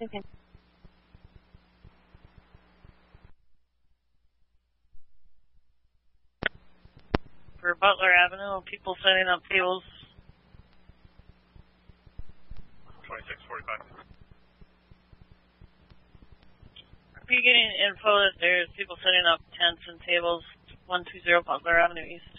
Okay. 0.01 0.21
For 7.61 7.75
Butler 7.75 8.13
Avenue, 8.25 8.61
people 8.65 8.95
setting 9.03 9.27
up 9.27 9.41
tables. 9.49 9.83
2645. 13.05 14.07
Are 17.27 17.33
you 17.33 17.43
getting 17.43 17.69
info 17.85 18.17
that 18.23 18.39
there's 18.39 18.67
people 18.77 18.97
setting 19.03 19.25
up 19.29 19.41
tents 19.53 19.83
and 19.87 19.99
tables 20.01 20.43
120 20.87 21.43
Butler 21.45 21.79
Avenue 21.79 22.05
East? 22.07 22.36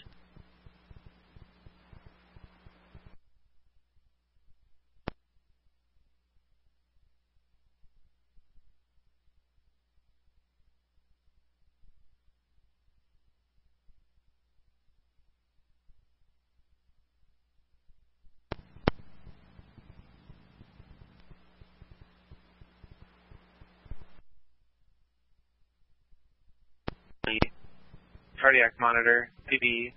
Cardiac 28.49 28.73
monitor. 28.79 29.29
PB. 29.47 29.93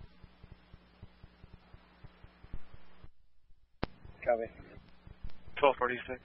Copy. 4.23 4.45
Twelve 5.57 5.75
forty 5.79 5.99
six. 6.07 6.21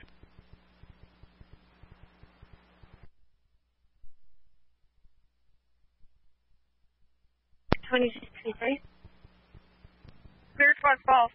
Twenty-six 7.90 8.26
twenty-three. 8.44 8.82
Clear 10.58 10.74
towards 10.82 11.02
false. 11.06 11.32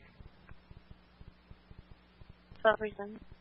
1247. 2.61 3.32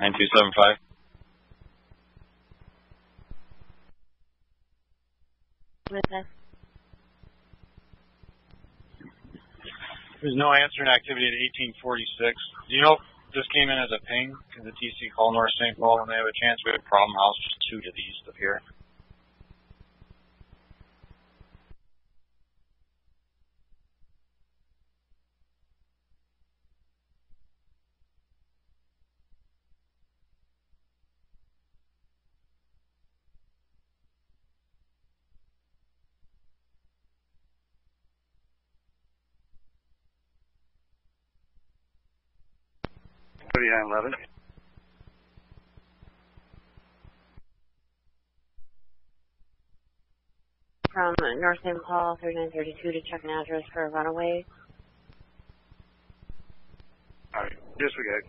9275. 0.00 0.80
Witness. 5.92 6.26
There's 10.24 10.36
no 10.40 10.56
answering 10.56 10.88
activity 10.88 11.28
at 11.28 11.36
1846. 11.76 12.32
Do 12.68 12.72
you 12.72 12.80
know 12.80 12.96
if 12.96 13.04
this 13.36 13.44
came 13.52 13.68
in 13.68 13.76
as 13.76 13.92
a 13.92 14.00
ping? 14.08 14.32
Can 14.56 14.64
the 14.64 14.72
TC 14.72 15.12
call 15.12 15.36
North 15.36 15.52
St. 15.60 15.76
Paul 15.76 16.00
when 16.00 16.08
they 16.08 16.16
have 16.16 16.28
a 16.28 16.36
chance? 16.40 16.56
We 16.64 16.72
have 16.72 16.80
a 16.80 16.88
problem 16.88 17.12
house 17.12 17.36
just 17.44 17.60
two 17.68 17.80
to 17.84 17.90
the 17.92 18.00
east 18.04 18.24
of 18.24 18.36
here. 18.40 18.64
Thirty-nine 43.60 43.92
eleven. 43.92 44.14
From 50.90 51.14
North 51.40 51.58
St. 51.62 51.76
Paul, 51.86 52.16
3932 52.22 52.92
to 52.92 53.00
check 53.10 53.22
an 53.22 53.30
address 53.30 53.62
for 53.70 53.84
a 53.84 53.90
runaway. 53.90 54.46
All 57.34 57.42
right. 57.42 57.52
Disregard. 57.78 58.24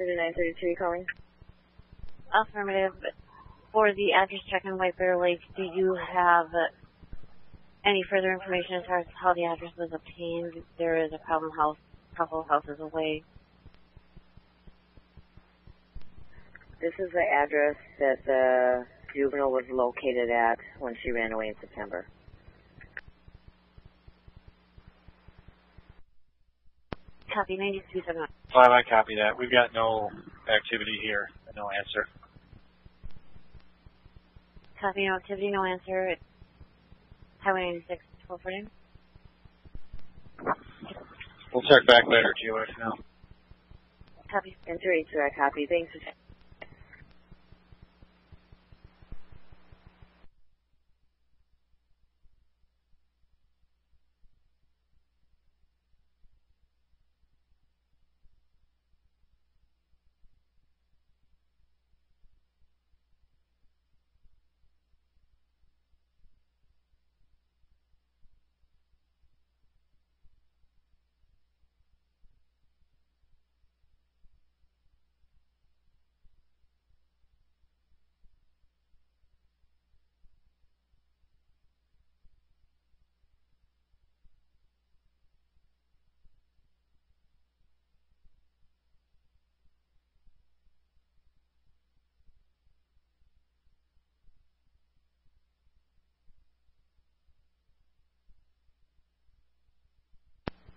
Thirty-nine 0.00 0.32
thirty-two 0.32 0.74
calling. 0.78 1.04
Affirmative. 2.32 2.94
For 3.70 3.92
the 3.92 4.14
address 4.14 4.40
check 4.50 4.64
in 4.64 4.78
White 4.78 4.96
Bear 4.96 5.20
Lake, 5.20 5.40
do 5.58 5.62
you 5.62 5.94
have 5.94 6.46
any 7.84 8.02
further 8.08 8.32
information 8.32 8.76
as 8.76 8.86
far 8.86 9.00
as 9.00 9.06
how 9.12 9.34
the 9.34 9.44
address 9.44 9.72
was 9.76 9.90
obtained? 9.92 10.64
There 10.78 11.04
is 11.04 11.12
a 11.12 11.18
problem 11.18 11.50
house, 11.52 11.76
couple 12.16 12.40
of 12.40 12.48
houses 12.48 12.80
away. 12.80 13.22
This 16.80 16.94
is 16.98 17.12
the 17.12 17.20
address 17.20 17.76
that 17.98 18.24
the 18.24 18.86
juvenile 19.14 19.52
was 19.52 19.64
located 19.70 20.30
at 20.30 20.58
when 20.78 20.96
she 21.02 21.10
ran 21.10 21.32
away 21.32 21.48
in 21.48 21.54
September. 21.60 22.06
Copy 27.32 27.56
9271. 27.56 28.28
Five, 28.52 28.70
I 28.70 28.82
copy 28.82 29.14
that. 29.16 29.38
We've 29.38 29.50
got 29.50 29.72
no 29.72 30.10
activity 30.48 30.98
here. 31.02 31.28
No 31.54 31.68
answer. 31.70 32.06
Copy 34.80 35.06
no 35.06 35.16
activity, 35.16 35.50
no 35.50 35.64
answer. 35.64 36.16
Highway 37.38 37.82
96, 37.86 38.02
1240. 38.26 38.68
We'll 41.52 41.62
check 41.62 41.86
back 41.86 42.06
later, 42.06 42.34
TOS 42.34 42.68
now. 42.78 42.92
Copy. 44.30 44.56
Enter 44.66 44.92
H 44.92 45.08
I 45.14 45.30
copy. 45.38 45.66
Thanks. 45.66 45.90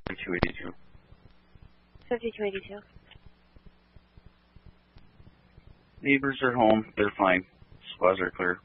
Two 0.10 0.36
eighty 0.36 0.54
two. 0.62 0.72
5282. 2.10 2.80
Neighbors 6.02 6.38
are 6.44 6.54
home. 6.54 6.86
They're 6.96 7.12
fine. 7.18 7.46
Squads 7.96 8.20
are 8.20 8.32
clear. 8.32 8.60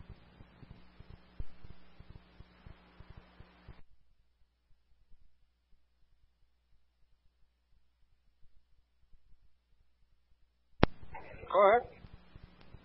Go 11.51 11.70
ahead. 11.70 11.89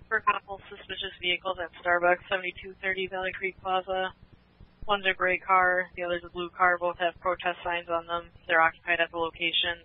For 0.08 0.18
a 0.18 0.22
couple 0.22 0.62
suspicious 0.70 1.12
vehicles 1.22 1.58
at 1.62 1.70
Starbucks, 1.84 2.24
7230 2.30 3.08
Valley 3.08 3.32
Creek 3.38 3.56
Plaza. 3.62 4.14
One's 4.88 5.06
a 5.06 5.14
gray 5.16 5.38
car, 5.40 5.88
the 5.96 6.04
other's 6.04 6.24
a 6.26 6.30
blue 6.30 6.50
car. 6.56 6.78
Both 6.78 6.98
have 7.00 7.20
protest 7.22 7.58
signs 7.64 7.88
on 7.90 8.06
them. 8.06 8.32
They're 8.48 8.62
occupied 8.62 9.00
at 9.00 9.12
the 9.12 9.18
location. 9.18 9.80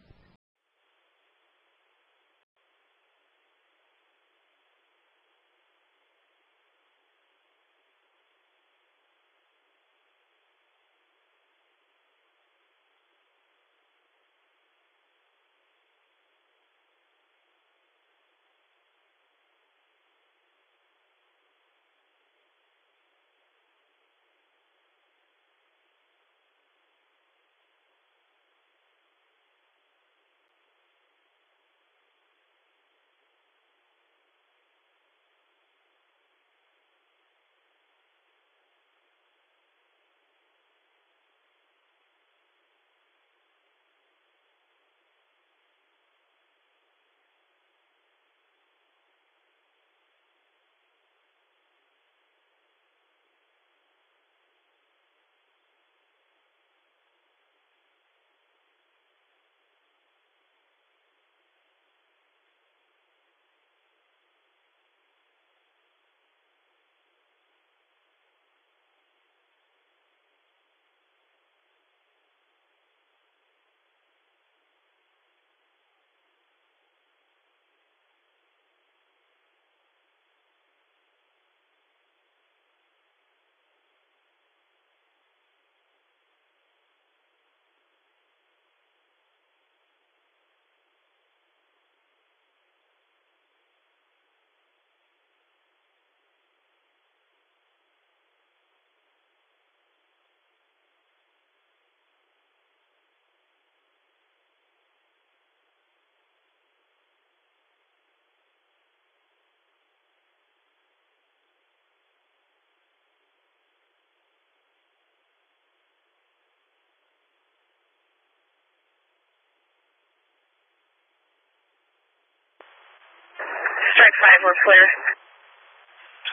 5, 124.14 124.44
we're 124.44 124.60
clear. 124.64 124.84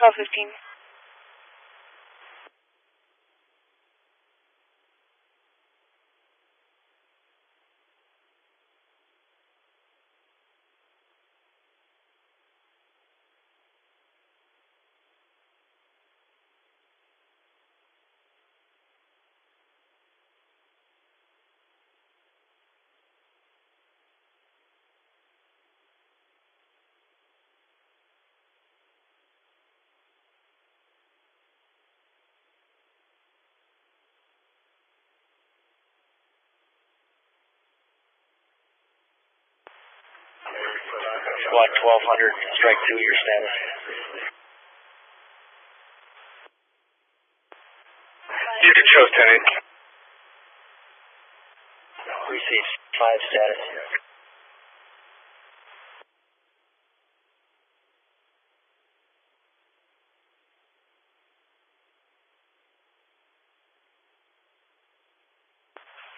1215. 0.00 0.65
Squad 41.36 41.70
1200, 41.84 42.32
strike 42.56 42.80
two, 42.88 42.96
your 42.96 43.16
status. 43.20 43.54
Houston 48.56 48.86
shows 48.96 49.10
10 49.12 49.66
Receive 52.32 52.66
five 52.96 53.20
status. 53.28 53.60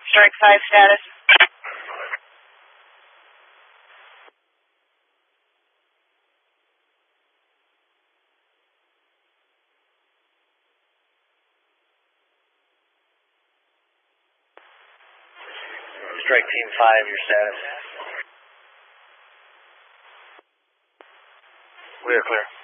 Strike 0.09 0.33
5 0.41 0.59
status. 0.67 1.03
Strike 16.25 16.49
team 16.51 16.68
five, 16.79 17.05
your 17.11 17.23
status. 17.27 17.59
We 22.07 22.15
are 22.15 22.23
clear. 22.25 22.58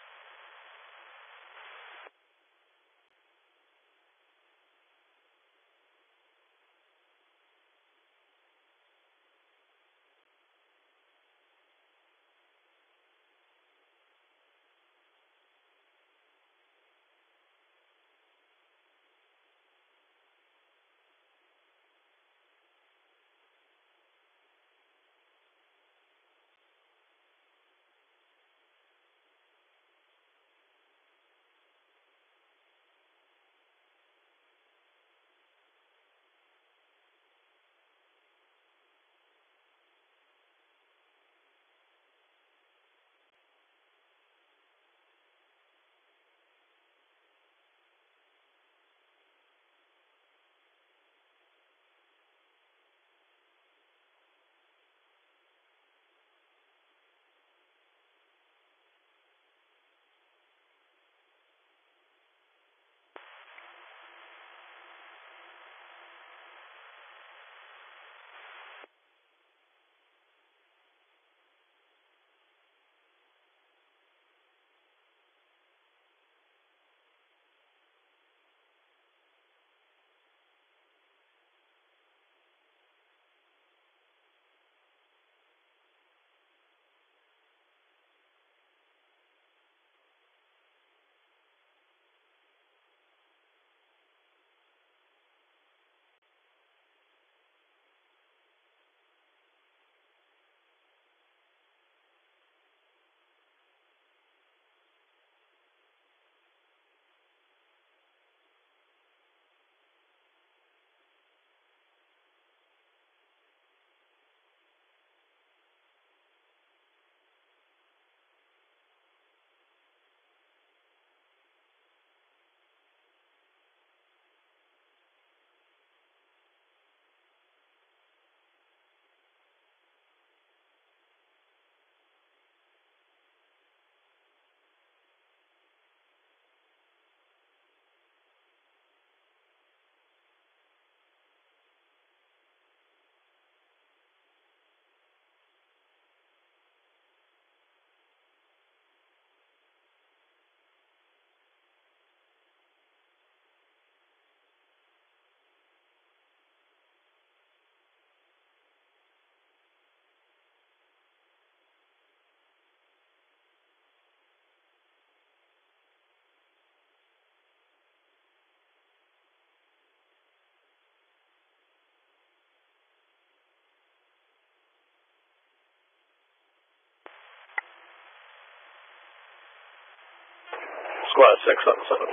Squad 181.17 181.37
six 181.49 181.57
seven 181.65 181.81
seven. 181.89 182.09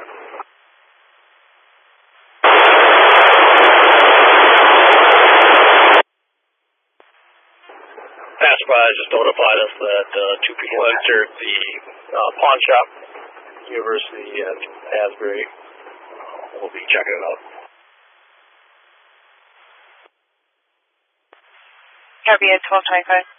Passerby 8.41 8.81
just 8.97 9.13
notified 9.13 9.59
us 9.61 9.73
that 9.77 10.09
uh, 10.09 10.23
two 10.49 10.57
people 10.57 10.81
entered 10.89 11.29
the 11.37 11.57
uh, 12.17 12.31
pawn 12.41 12.59
shop, 12.65 12.87
University 13.77 14.41
at 14.41 14.59
Asbury. 15.05 15.45
We'll 16.65 16.73
be 16.73 16.81
checking 16.89 17.17
it 17.21 17.25
out. 17.29 17.41
Copy 22.25 22.49
at 22.57 22.65
1225. 22.73 23.34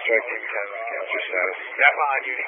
One 0.00 0.08
ten 0.08 0.32
cancer 0.32 1.20
status. 1.28 1.60
Fine, 1.76 2.24
Judy. 2.24 2.46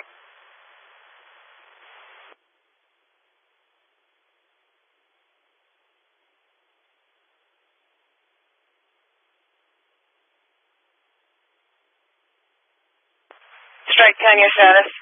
Strike 13.93 14.17
10, 14.17 14.41
your 14.41 14.53
status. 14.57 15.02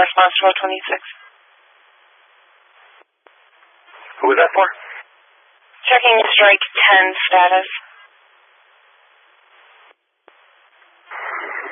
Response 0.00 0.32
1226. 0.64 0.96
Who 4.24 4.32
was 4.32 4.38
that 4.40 4.48
for? 4.56 4.64
Checking 5.92 6.16
strike 6.32 6.64
10 7.04 7.12
status. 7.28 7.68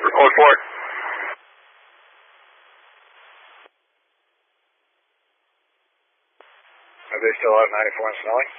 Report 0.05 0.33
for 0.37 0.49
it. 0.53 0.61
Are 7.09 7.21
they 7.21 7.33
still 7.41 7.55
out 7.57 7.69
94 7.73 8.13
and 8.13 8.17
Snelling? 8.21 8.51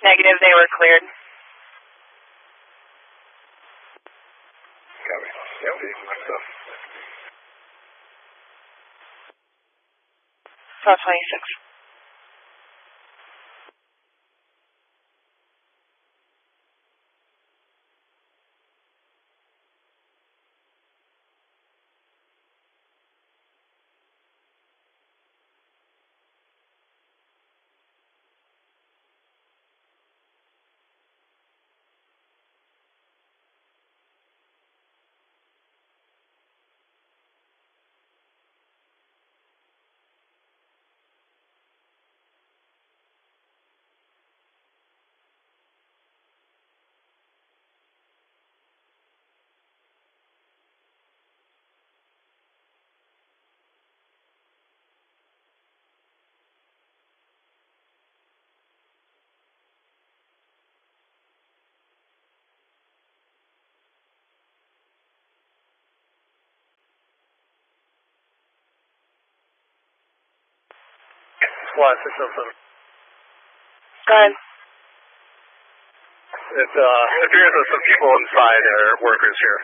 Negative, 0.00 0.36
they 0.40 0.54
were 0.56 0.68
cleared. 0.80 1.04
Copy. 5.02 5.28
Yep, 5.62 5.74
my 6.08 6.16
stuff. 6.24 6.44
1226. 10.82 11.61
Squad 71.72 71.96
607. 72.04 72.52
Go 74.04 74.12
ahead. 74.12 74.34
It, 76.52 76.72
uh, 76.76 77.04
appears 77.24 77.52
that 77.56 77.66
some 77.72 77.84
people 77.88 78.08
inside 78.20 78.64
are 78.76 78.88
workers 79.00 79.36
here. 79.40 79.60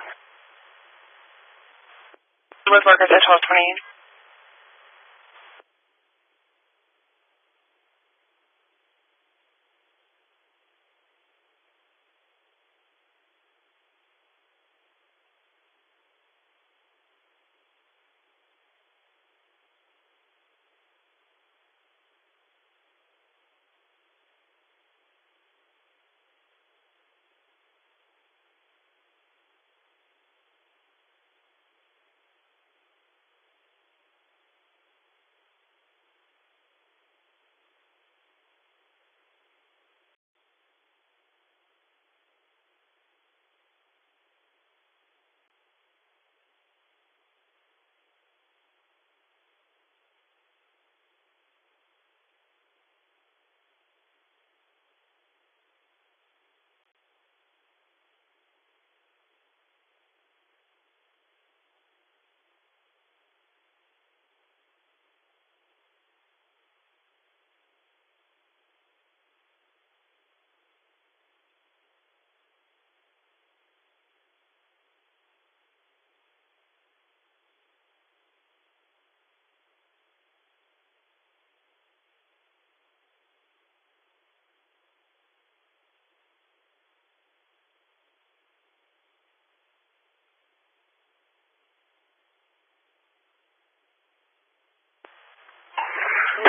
With 2.72 2.84
workers 2.88 3.12
at 3.12 3.20
1228. 3.20 3.87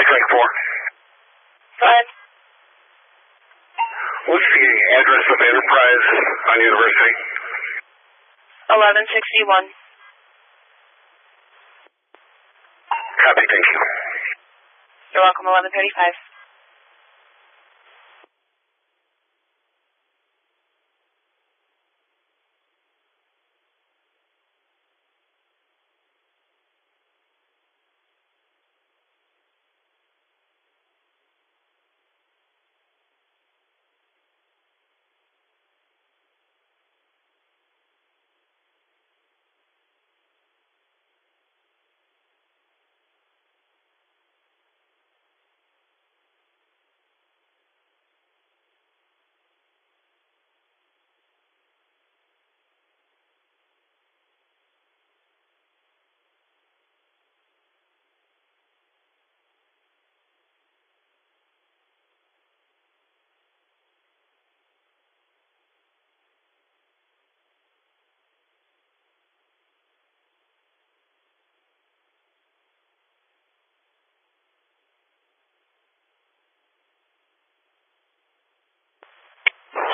Big 0.10 0.26
4. 0.26 0.42
Go 1.80 1.86
ahead. 1.86 2.08
What's 4.30 4.50
the 4.50 4.68
address 4.98 5.26
of 5.30 5.38
Enterprise 5.38 6.06
on 6.50 6.58
University? 6.66 7.14
1161. 8.74 9.70
Copy, 12.90 13.44
thank 13.46 13.66
you. 13.70 13.80
You're 15.14 15.26
welcome, 15.26 15.46
1135. 15.46 16.29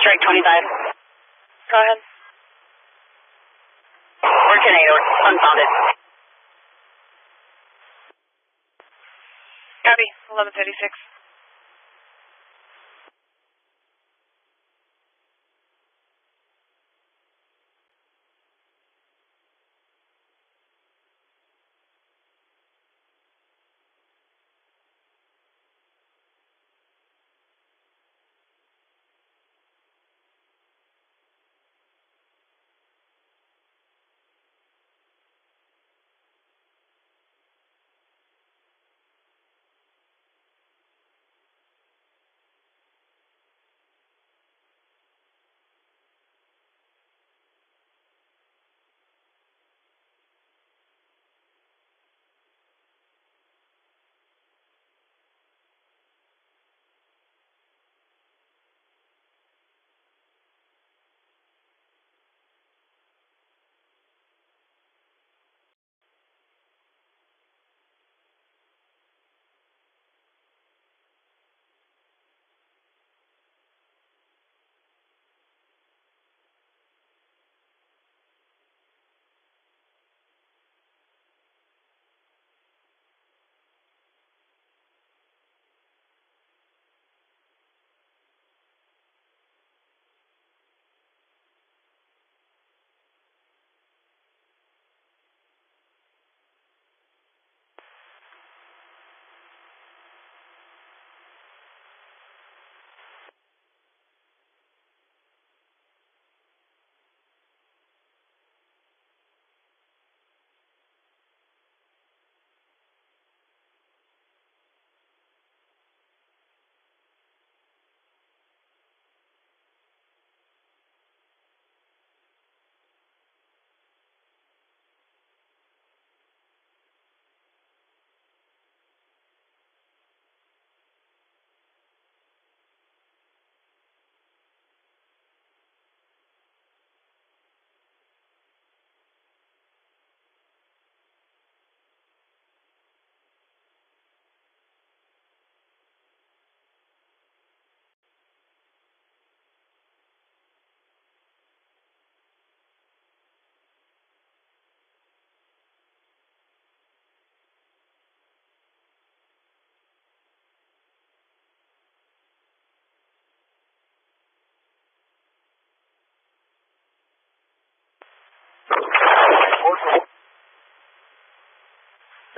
Strike 0.06 0.22
25. 0.22 0.38
Go 1.74 1.78
ahead. 1.82 1.98
We're 4.22 4.62
tornado, 4.62 4.96
unfounded. 5.34 5.70
Copy. 9.82 10.08
1136. 10.30 11.15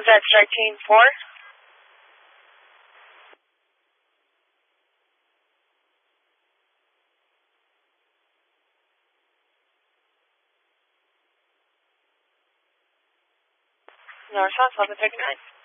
That 0.07 0.23
strike 0.23 0.47
team 0.55 0.73
4? 0.87 0.95
No 14.31 14.47
response, 14.47 14.79
1159. 14.79 15.56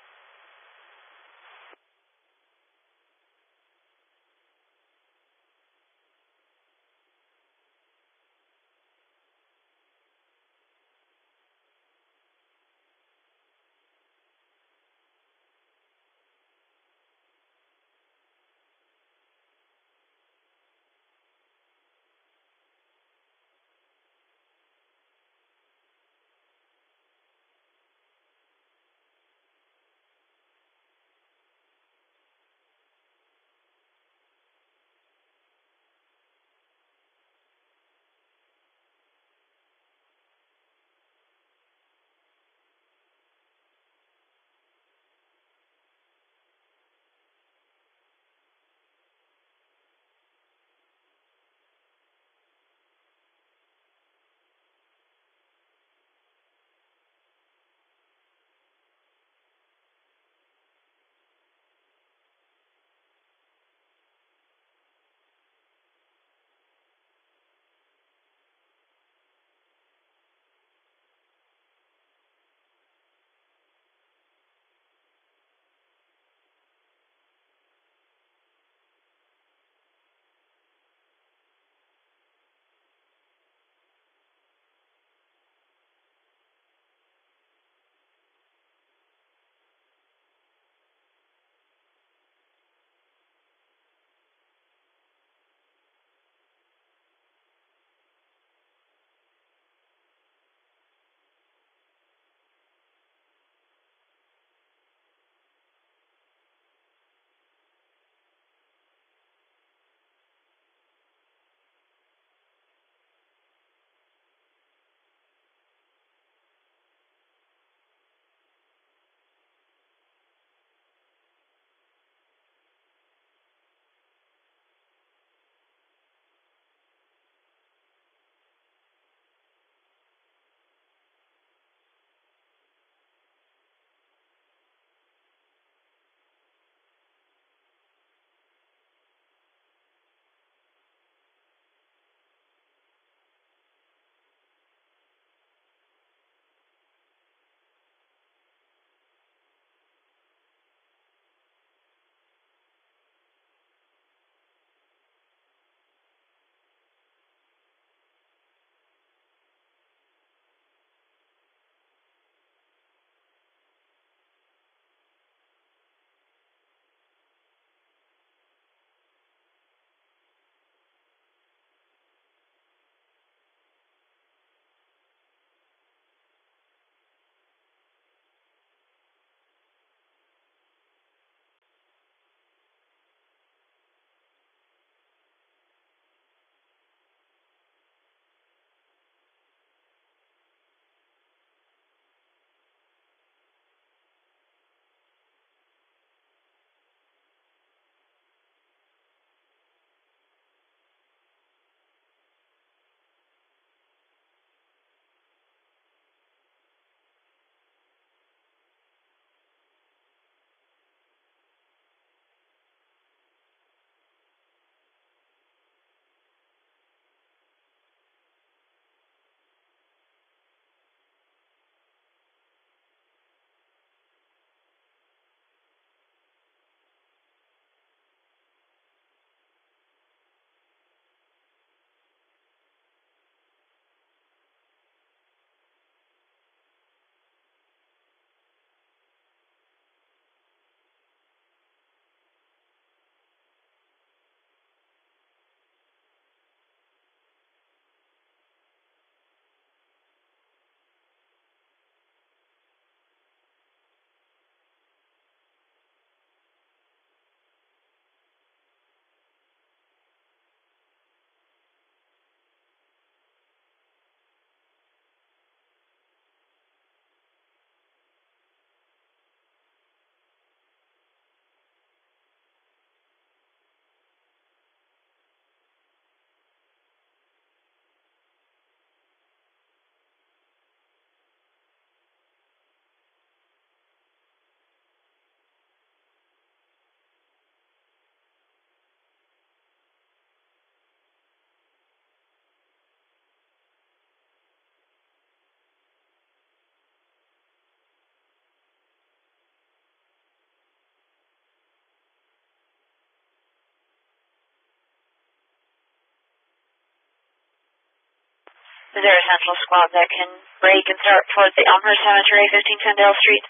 Is 308.93 309.01
there 309.01 309.17
a 309.17 309.25
central 309.25 309.57
squad 309.65 309.89
that 309.97 310.05
can 310.05 310.29
break 310.61 310.85
and 310.85 311.01
start 311.01 311.25
towards 311.33 311.57
the 311.57 311.65
Elmhurst 311.65 312.05
Cemetery, 312.05 312.45
1510 312.53 313.01
Dale 313.01 313.17
Street? 313.25 313.41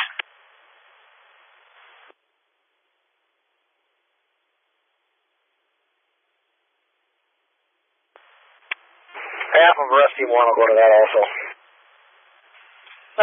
Half 9.58 9.74
of 9.74 9.90
Rest 9.90 10.14
Team 10.22 10.30
1 10.30 10.38
will 10.38 10.54
go 10.54 10.70
to 10.70 10.78
that 10.78 10.92
also. 10.94 11.22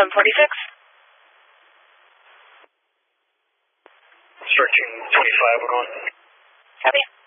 1146. 0.03 0.19
Strike 4.51 4.75
Team 4.75 4.91
25, 5.15 5.63
we're 5.63 5.71
going. 5.79 6.11
Copy. 6.83 7.18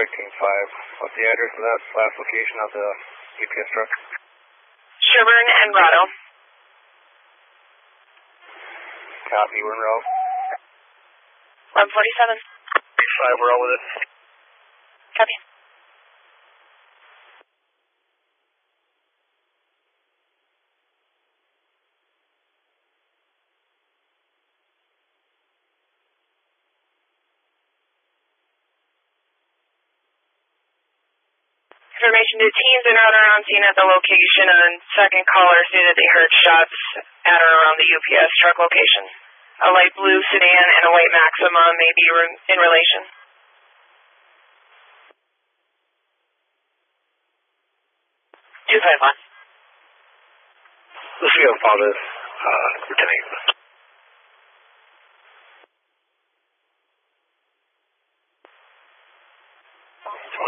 Strike 0.00 0.16
Team 0.16 0.32
5, 0.32 1.04
what's 1.04 1.12
the 1.12 1.28
address 1.28 1.52
of 1.60 1.60
that 1.60 1.80
last 1.92 2.16
location 2.16 2.56
of 2.64 2.72
the 2.72 2.88
UPS 3.44 3.68
truck? 3.68 3.90
Sherburne 4.96 5.50
and 5.60 5.76
Grotto. 5.76 6.02
Copy, 9.28 9.60
we're 9.60 9.76
en 9.76 9.80
route. 9.84 10.08
1147. 11.84 12.32
5, 12.32 13.44
we're 13.44 13.52
out 13.52 13.60
with 13.60 13.76
it. 13.76 13.84
Copy. 15.20 15.36
Information 32.40 32.56
to 32.56 32.64
teams 32.72 32.84
and 32.88 32.96
route 32.96 33.16
around 33.20 33.44
scene 33.44 33.64
at 33.68 33.76
the 33.76 33.84
location 33.84 34.46
and 34.48 34.80
second 34.96 35.24
caller 35.28 35.60
stated 35.68 35.92
they 35.92 36.08
heard 36.16 36.32
shots 36.40 36.72
at 37.28 37.36
or 37.36 37.52
around 37.60 37.76
the 37.76 37.84
UPS 37.84 38.32
truck 38.40 38.56
location. 38.56 39.04
A 39.60 39.68
light 39.76 39.92
blue 39.92 40.20
sedan 40.32 40.64
and 40.72 40.84
a 40.88 40.92
white 40.96 41.12
Maxima 41.12 41.64
may 41.76 41.92
be 41.92 42.06
re- 42.16 42.40
in 42.48 42.58
relation. 42.64 43.02
Two 48.72 48.80
five 48.80 49.00
one. 49.04 49.18
Let's 51.20 51.34
see 51.36 51.44
how 51.44 51.56
far 51.60 51.76
this, 51.76 52.00
uh, 52.00 52.68
Lieutenant. 52.88 53.59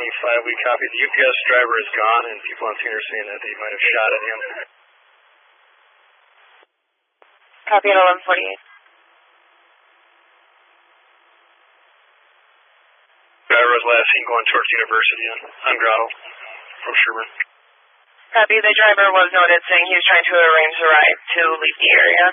Twenty-five, 0.03 0.43
we 0.43 0.55
copy. 0.67 0.83
The 0.83 1.03
UPS 1.07 1.39
driver 1.47 1.75
is 1.79 1.91
gone, 1.95 2.25
and 2.27 2.43
people 2.43 2.67
on 2.67 2.75
scene 2.83 2.91
are 2.91 3.07
saying 3.07 3.27
that 3.31 3.39
they 3.39 3.55
might 3.55 3.71
have 3.71 3.87
shot 3.87 4.11
at 4.11 4.23
him. 4.27 4.39
Copy 7.71 7.87
at 7.87 8.03
1148. 8.27 8.27
Driver 13.47 13.71
was 13.79 13.85
last 13.87 14.09
seen 14.11 14.25
going 14.27 14.47
towards 14.51 14.71
University 14.75 15.27
on, 15.31 15.39
on 15.71 15.75
Grotto 15.79 16.07
from 16.83 16.95
Sherburne. 16.99 17.31
Copy. 18.35 18.59
The 18.59 18.75
driver 18.75 19.07
was 19.07 19.31
noted 19.31 19.63
saying 19.71 19.87
he 19.87 19.95
was 19.95 20.07
trying 20.11 20.27
to 20.27 20.35
arrange 20.35 20.77
the 20.83 20.89
ride 20.91 21.19
to 21.31 21.43
leave 21.63 21.79
the 21.79 21.91
area. 21.95 22.27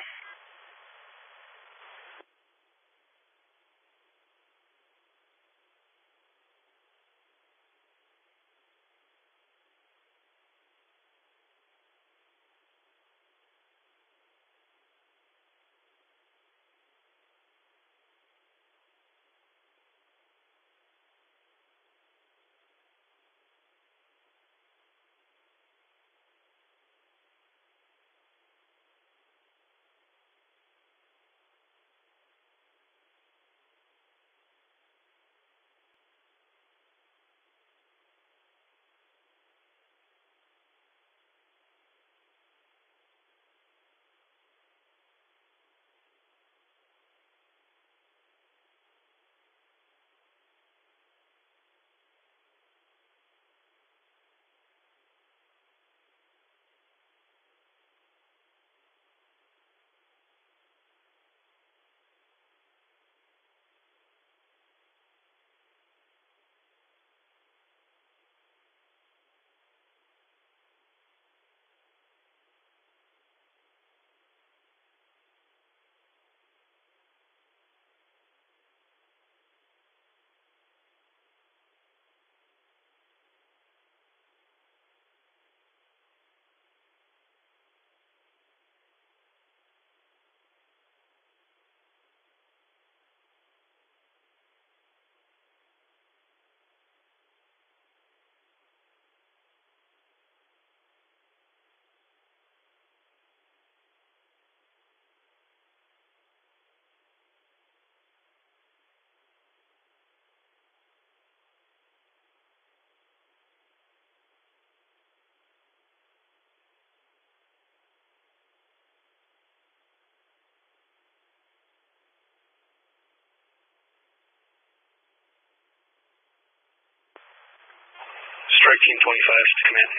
Team 128.77 128.97
25 129.01 129.09
to 129.09 129.63
command. 129.69 129.91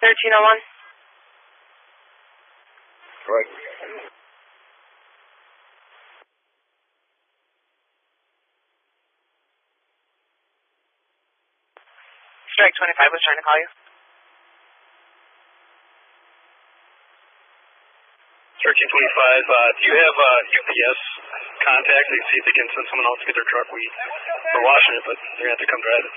Thirteen 0.00 0.32
oh 0.32 0.42
one. 0.46 0.60
Right. 3.28 3.50
Strike 12.54 12.74
twenty 12.78 12.94
five 12.96 13.12
was 13.12 13.20
trying 13.26 13.40
to 13.40 13.44
call 13.44 13.58
you. 13.60 13.89
Thirteen 18.80 18.96
twenty-five. 18.96 19.44
Uh, 19.44 19.70
do 19.76 19.82
you 19.92 19.96
have 20.00 20.16
uh, 20.16 20.56
UPS 20.56 21.00
contact? 21.60 22.06
They 22.08 22.22
see 22.32 22.36
if 22.40 22.44
they 22.48 22.56
can 22.56 22.68
send 22.72 22.86
someone 22.88 23.04
else 23.12 23.20
to 23.20 23.26
get 23.28 23.36
their 23.36 23.44
truck. 23.44 23.68
We 23.76 23.84
we're 23.84 24.64
washing 24.64 24.94
it, 24.96 25.04
but 25.04 25.16
they're 25.20 25.52
gonna 25.52 25.52
have 25.52 25.60
to 25.60 25.68
come 25.68 25.82
drive 25.84 26.04
it. 26.08 26.14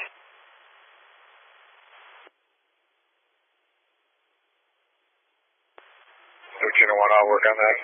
Thirteen 6.55 6.87
oh 6.87 6.95
one, 7.03 7.11
I'll 7.11 7.27
work 7.35 7.45
on 7.51 7.57
that. 7.59 7.77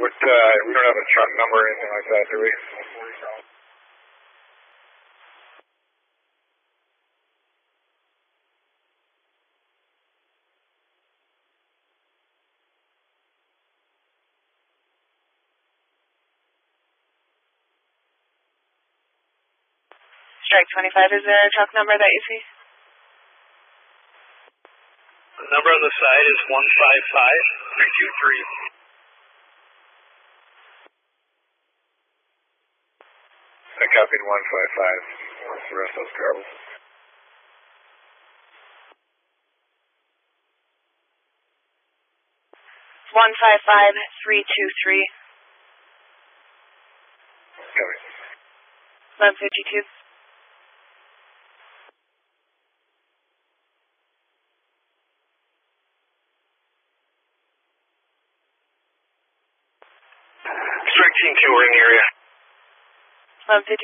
What, 0.00 0.16
uh, 0.16 0.52
we 0.64 0.70
don't 0.72 0.88
have 0.88 0.96
a 0.96 1.08
truck 1.12 1.30
number 1.36 1.58
or 1.60 1.66
anything 1.68 1.92
like 1.92 2.08
that, 2.16 2.24
do 2.32 2.36
we? 2.40 3.03
Strike 20.64 20.80
twenty 20.80 20.92
five. 20.96 21.12
Is 21.12 21.24
there 21.28 21.36
a 21.36 21.50
truck 21.52 21.68
number 21.76 21.92
that 21.92 22.08
you 22.08 22.22
see? 22.24 22.40
The 25.44 25.48
number 25.52 25.68
on 25.76 25.82
the 25.84 25.92
side 25.92 26.24
is 26.24 26.40
one 26.48 26.64
five 26.64 27.04
five 27.12 27.42
three 27.76 27.92
two 27.92 28.10
three. 28.16 28.40
I 33.76 33.86
copied 33.92 34.24
one 34.24 34.44
five 34.48 34.70
five. 34.72 35.00
What's 35.52 35.68
the 35.68 35.76
rest 35.84 35.92
of 35.92 36.00
those 36.00 36.16
garbles? 36.16 36.48
One 43.12 43.32
five 43.36 43.60
five 43.68 43.92
three 44.24 44.40
two 44.48 44.68
three. 44.80 45.04
Coming. 47.52 48.00
Eleven 49.20 49.36
fifty 49.36 49.64
two. 49.68 49.84
Strike 60.94 61.16
Team 61.18 61.34
Two, 61.42 61.50
we're 61.50 61.66
in 61.66 61.74
the 61.74 61.82
area. 61.82 62.06
Two. 63.54 63.62
Strike 63.62 63.78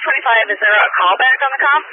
twenty 0.00 0.24
five. 0.24 0.48
Is 0.48 0.56
there 0.56 0.72
a 0.72 0.88
callback 0.96 1.44
on 1.44 1.52
the 1.52 1.60
com? 1.60 1.84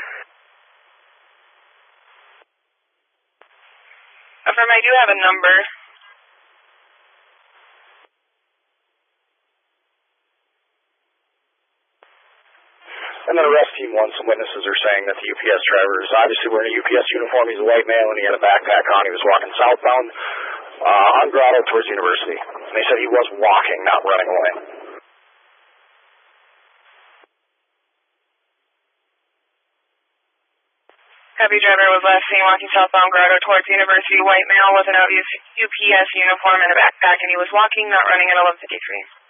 Affirm, 4.47 4.71
I 4.71 4.79
do 4.79 4.87
have 5.03 5.11
a 5.11 5.19
number. 5.19 5.55
And 13.27 13.35
then 13.35 13.43
arrest 13.43 13.75
team 13.75 13.91
one, 13.91 14.07
some 14.15 14.31
witnesses 14.31 14.63
are 14.63 14.76
saying 14.87 15.03
that 15.11 15.19
the 15.19 15.27
UPS 15.27 15.61
driver 15.67 15.95
is 15.99 16.11
obviously 16.15 16.47
wearing 16.55 16.71
a 16.71 16.79
UPS 16.79 17.07
uniform. 17.11 17.43
He's 17.51 17.59
a 17.59 17.67
white 17.67 17.83
male 17.83 18.07
and 18.07 18.17
he 18.23 18.25
had 18.31 18.35
a 18.39 18.43
backpack 18.43 18.85
on. 18.95 19.03
He 19.03 19.11
was 19.11 19.25
walking 19.27 19.51
southbound 19.59 20.07
uh, 20.79 21.19
on 21.19 21.25
Grotto 21.27 21.59
towards 21.67 21.87
University. 21.91 22.39
And 22.39 22.71
they 22.71 22.85
said 22.87 22.95
he 23.03 23.11
was 23.11 23.27
walking, 23.35 23.79
not 23.83 23.99
running 24.07 24.29
away. 24.31 24.53
Heavy 31.37 31.61
driver 31.61 31.93
was 31.93 32.01
last 32.01 32.25
seen 32.33 32.41
walking 32.41 32.71
southbound 32.73 33.13
Grotto 33.13 33.37
towards 33.45 33.67
University. 33.69 34.17
White 34.25 34.47
male 34.49 34.73
with 34.73 34.89
an 34.89 34.97
obvious 34.97 35.27
UPS 35.61 36.09
uniform 36.17 36.59
and 36.65 36.73
a 36.73 36.77
backpack, 36.81 37.21
and 37.21 37.29
he 37.29 37.37
was 37.37 37.51
walking, 37.53 37.85
not 37.93 38.01
running 38.09 38.25
at 38.33 38.41
1153. 38.57 39.27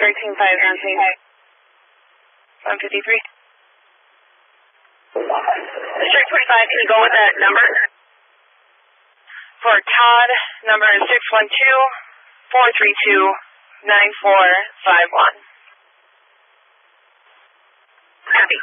13 0.00 0.34
5 0.34 0.66
on 0.66 0.76
scene. 0.82 1.29
153. 2.64 3.00
District 5.16 6.28
25, 6.28 6.70
can 6.70 6.78
you 6.80 6.88
go 6.88 7.00
with 7.00 7.14
that 7.16 7.32
number? 7.40 7.66
For 9.60 9.76
Todd, 9.76 10.30
number 10.68 10.88
is 10.96 11.04
612 11.04 11.48
432 12.52 13.88
9451. 13.88 15.50
Copy. 18.28 18.58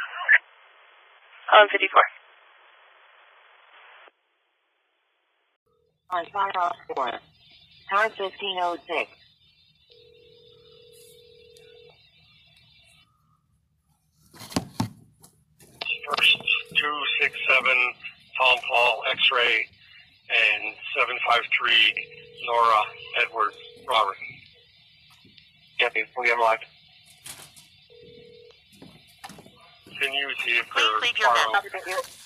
1154. 1.68 2.18
On 6.10 6.24
fire 6.32 6.56
off 6.56 6.72
oh 6.72 6.94
four. 6.94 7.10
Tower 7.90 8.08
1506. 8.14 9.27
First 16.08 16.38
two 16.74 17.00
six 17.20 17.34
seven 17.48 17.76
Tom 18.38 18.58
Paul 18.68 19.02
X-ray 19.10 19.68
and 20.30 20.74
seven 20.96 21.18
five 21.28 21.42
three 21.58 21.94
Nora 22.46 22.82
Edward 23.20 23.52
Robert. 23.88 24.16
Copy. 25.80 26.04
We'll 26.16 26.26
get 26.26 26.38
live. 26.38 26.58
Can 30.00 30.12
you 30.12 30.30
see 30.44 30.58
if 30.58 30.66
they're 30.74 31.00
Leave 31.02 31.18
your 31.18 31.28
far 31.28 31.62
message. 31.62 32.18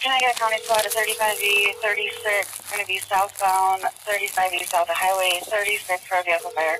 Can 0.00 0.12
I 0.12 0.20
get 0.20 0.36
a 0.36 0.38
county 0.38 0.58
squad 0.62 0.82
to 0.82 0.90
35E 0.90 1.74
36, 1.82 2.70
going 2.70 2.82
to 2.82 2.86
be 2.86 2.98
southbound, 2.98 3.82
35E 4.06 4.64
south 4.66 4.88
of 4.88 4.94
Highway 4.96 5.40
36 5.42 6.06
for 6.06 6.18
a 6.18 6.22
vehicle 6.22 6.50
fire. 6.50 6.78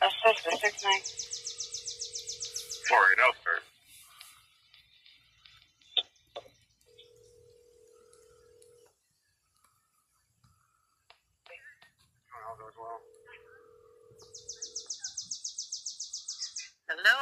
Assist 0.00 0.44
to 0.44 0.56
69. 0.56 1.29
Four 2.90 2.98
eight 3.14 3.22
oh, 3.22 3.30
sir. 3.46 3.54
Hello? 16.90 17.14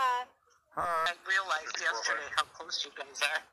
I 0.72 1.12
realized 1.28 1.76
yesterday 1.76 2.24
how 2.32 2.48
close 2.56 2.80
you 2.88 2.90
guys 2.96 3.04
are. 3.20 3.44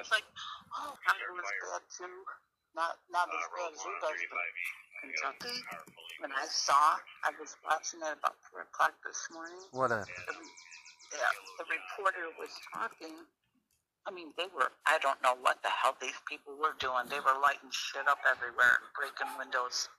It's 0.00 0.10
like, 0.10 0.26
oh, 0.74 0.98
Hunter 1.06 1.30
was 1.38 1.46
bad 1.46 1.86
too. 1.86 2.10
Not, 2.74 2.98
not 3.14 3.30
as 3.30 3.46
bad 3.46 3.70
as 3.70 3.84
you 3.86 3.94
guys, 4.02 4.18
but 4.26 4.42
Kentucky. 5.06 5.54
When 6.18 6.32
I 6.32 6.46
saw, 6.50 6.98
I 7.22 7.30
was 7.38 7.54
watching 7.62 8.00
it 8.02 8.18
about 8.18 8.34
4 8.50 8.62
o'clock 8.62 8.94
this 9.06 9.28
morning. 9.30 9.62
What 9.70 9.92
a 9.92 10.02
The, 11.10 11.18
yeah, 11.18 11.34
the 11.58 11.66
reporter 11.66 12.26
was 12.38 12.50
talking. 12.72 13.14
I 14.06 14.10
mean, 14.10 14.32
they 14.38 14.48
were, 14.54 14.72
I 14.86 14.96
don't 15.02 15.20
know 15.22 15.36
what 15.42 15.60
the 15.62 15.68
hell 15.68 15.94
these 16.00 16.16
people 16.24 16.56
were 16.56 16.74
doing. 16.80 17.06
They 17.10 17.20
were 17.20 17.36
lighting 17.42 17.68
shit 17.70 18.08
up 18.08 18.18
everywhere 18.24 18.80
and 18.80 18.88
breaking 18.96 19.28
windows. 19.36 19.90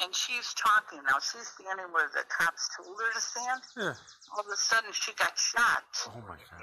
And 0.00 0.14
she's 0.14 0.54
talking 0.54 1.02
now. 1.02 1.18
She's 1.18 1.46
standing 1.58 1.90
where 1.90 2.08
the 2.14 2.22
cops 2.30 2.70
told 2.78 2.94
her 2.94 3.10
to 3.12 3.20
stand. 3.20 3.62
Yeah. 3.76 3.94
All 4.32 4.46
of 4.46 4.46
a 4.46 4.56
sudden, 4.56 4.94
she 4.94 5.12
got 5.18 5.34
shot 5.34 5.90
Oh 6.06 6.22
my 6.30 6.38
god. 6.38 6.62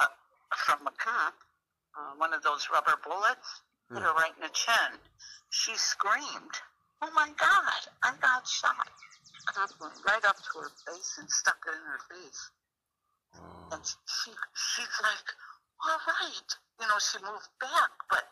uh, 0.00 0.06
from 0.54 0.86
a 0.86 0.94
cop. 0.94 1.34
Uh, 1.98 2.14
one 2.16 2.32
of 2.32 2.42
those 2.42 2.70
rubber 2.72 2.94
bullets 3.04 3.62
yeah. 3.90 3.98
hit 3.98 4.02
her 4.06 4.14
right 4.14 4.32
in 4.38 4.46
the 4.46 4.54
chin. 4.54 4.96
She 5.50 5.74
screamed, 5.76 6.56
"Oh 7.02 7.10
my 7.12 7.28
God! 7.36 7.82
I 8.02 8.14
got 8.22 8.46
shot!" 8.46 8.88
cop 9.52 9.70
went 9.80 9.98
right 10.06 10.24
up 10.24 10.36
to 10.38 10.60
her 10.62 10.70
face 10.86 11.18
and 11.18 11.28
stuck 11.28 11.58
it 11.66 11.74
in 11.74 11.84
her 11.84 12.00
face. 12.08 12.50
And 13.72 13.82
she, 13.84 14.30
she's 14.52 14.96
like, 15.00 15.28
all 15.80 16.00
right. 16.04 16.50
You 16.80 16.86
know, 16.86 16.98
she 17.00 17.18
moved 17.24 17.48
back, 17.60 17.92
but 18.10 18.26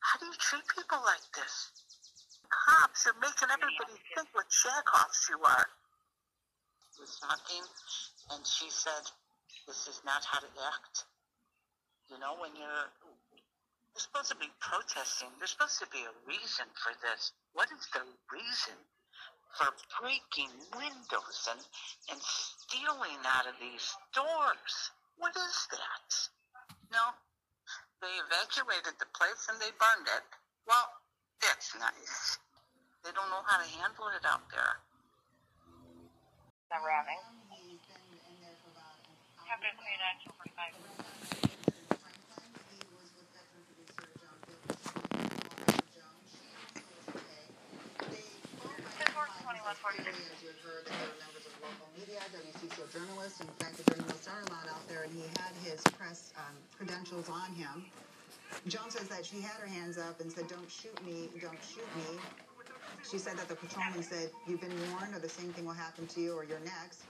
how 0.00 0.18
do 0.18 0.26
you 0.26 0.38
treat 0.38 0.66
people 0.74 0.98
like 1.04 1.22
this? 1.34 1.70
Cops, 2.50 3.06
you're 3.06 3.18
making 3.20 3.50
everybody 3.50 3.98
think 4.14 4.28
what 4.32 4.46
jackoffs 4.50 5.28
you 5.30 5.38
are. 5.42 5.66
Was 6.98 7.20
talking, 7.20 7.60
and 8.32 8.40
she 8.46 8.70
said, 8.72 9.04
this 9.68 9.84
is 9.86 10.00
not 10.06 10.24
how 10.24 10.40
to 10.40 10.48
act. 10.72 11.04
You 12.08 12.16
know, 12.18 12.40
when 12.40 12.56
you're, 12.56 12.88
you're 13.04 14.00
supposed 14.00 14.32
to 14.32 14.38
be 14.40 14.48
protesting, 14.64 15.28
there's 15.36 15.52
supposed 15.52 15.78
to 15.84 15.88
be 15.92 16.00
a 16.00 16.14
reason 16.24 16.64
for 16.72 16.96
this. 17.04 17.36
What 17.52 17.68
is 17.68 17.84
the 17.92 18.00
reason 18.32 18.78
for 19.54 19.70
breaking 20.00 20.50
windows 20.74 21.38
and, 21.50 21.62
and 22.10 22.20
stealing 22.20 23.20
out 23.24 23.46
of 23.46 23.54
these 23.60 23.86
doors. 24.12 24.74
What 25.16 25.36
is 25.36 25.56
that? 25.70 26.08
No, 26.92 27.14
they 28.02 28.12
evacuated 28.26 28.98
the 28.98 29.08
place 29.16 29.46
and 29.48 29.58
they 29.60 29.72
burned 29.78 30.08
it. 30.10 30.26
Well, 30.66 30.86
that's 31.40 31.72
nice. 31.78 32.38
They 33.04 33.14
don't 33.14 33.30
know 33.30 33.44
how 33.46 33.62
to 33.62 33.68
handle 33.78 34.10
it 34.12 34.26
out 34.26 34.44
there. 34.50 34.82
Routing. 36.76 37.22
Captain 39.46 39.74
Queen 39.78 40.00
Action 40.04 40.32
45. 40.36 40.95
Media, 51.98 52.20
WCCO 52.30 52.92
journalist. 52.92 53.40
In 53.40 53.48
fact, 53.48 53.76
the 53.76 53.82
journalists 53.82 54.28
are 54.28 54.42
out 54.70 54.86
there, 54.86 55.02
and 55.02 55.12
he 55.12 55.22
had 55.22 55.52
his 55.56 55.82
press 55.98 56.32
um, 56.36 56.54
credentials 56.76 57.28
on 57.28 57.52
him. 57.52 57.90
Joan 58.68 58.90
says 58.90 59.08
that 59.08 59.26
she 59.26 59.40
had 59.40 59.58
her 59.60 59.66
hands 59.66 59.98
up 59.98 60.20
and 60.20 60.30
said, 60.30 60.46
"Don't 60.46 60.70
shoot 60.70 61.02
me! 61.04 61.28
Don't 61.40 61.58
shoot 61.64 61.88
me!" 61.96 62.20
She 63.10 63.18
said 63.18 63.36
that 63.38 63.48
the 63.48 63.56
patrolman 63.56 64.04
said, 64.04 64.30
"You've 64.46 64.60
been 64.60 64.92
warned, 64.92 65.16
or 65.16 65.18
the 65.18 65.28
same 65.28 65.52
thing 65.52 65.64
will 65.64 65.72
happen 65.72 66.06
to 66.06 66.20
you, 66.20 66.34
or 66.34 66.44
you're 66.44 66.60
next." 66.60 67.02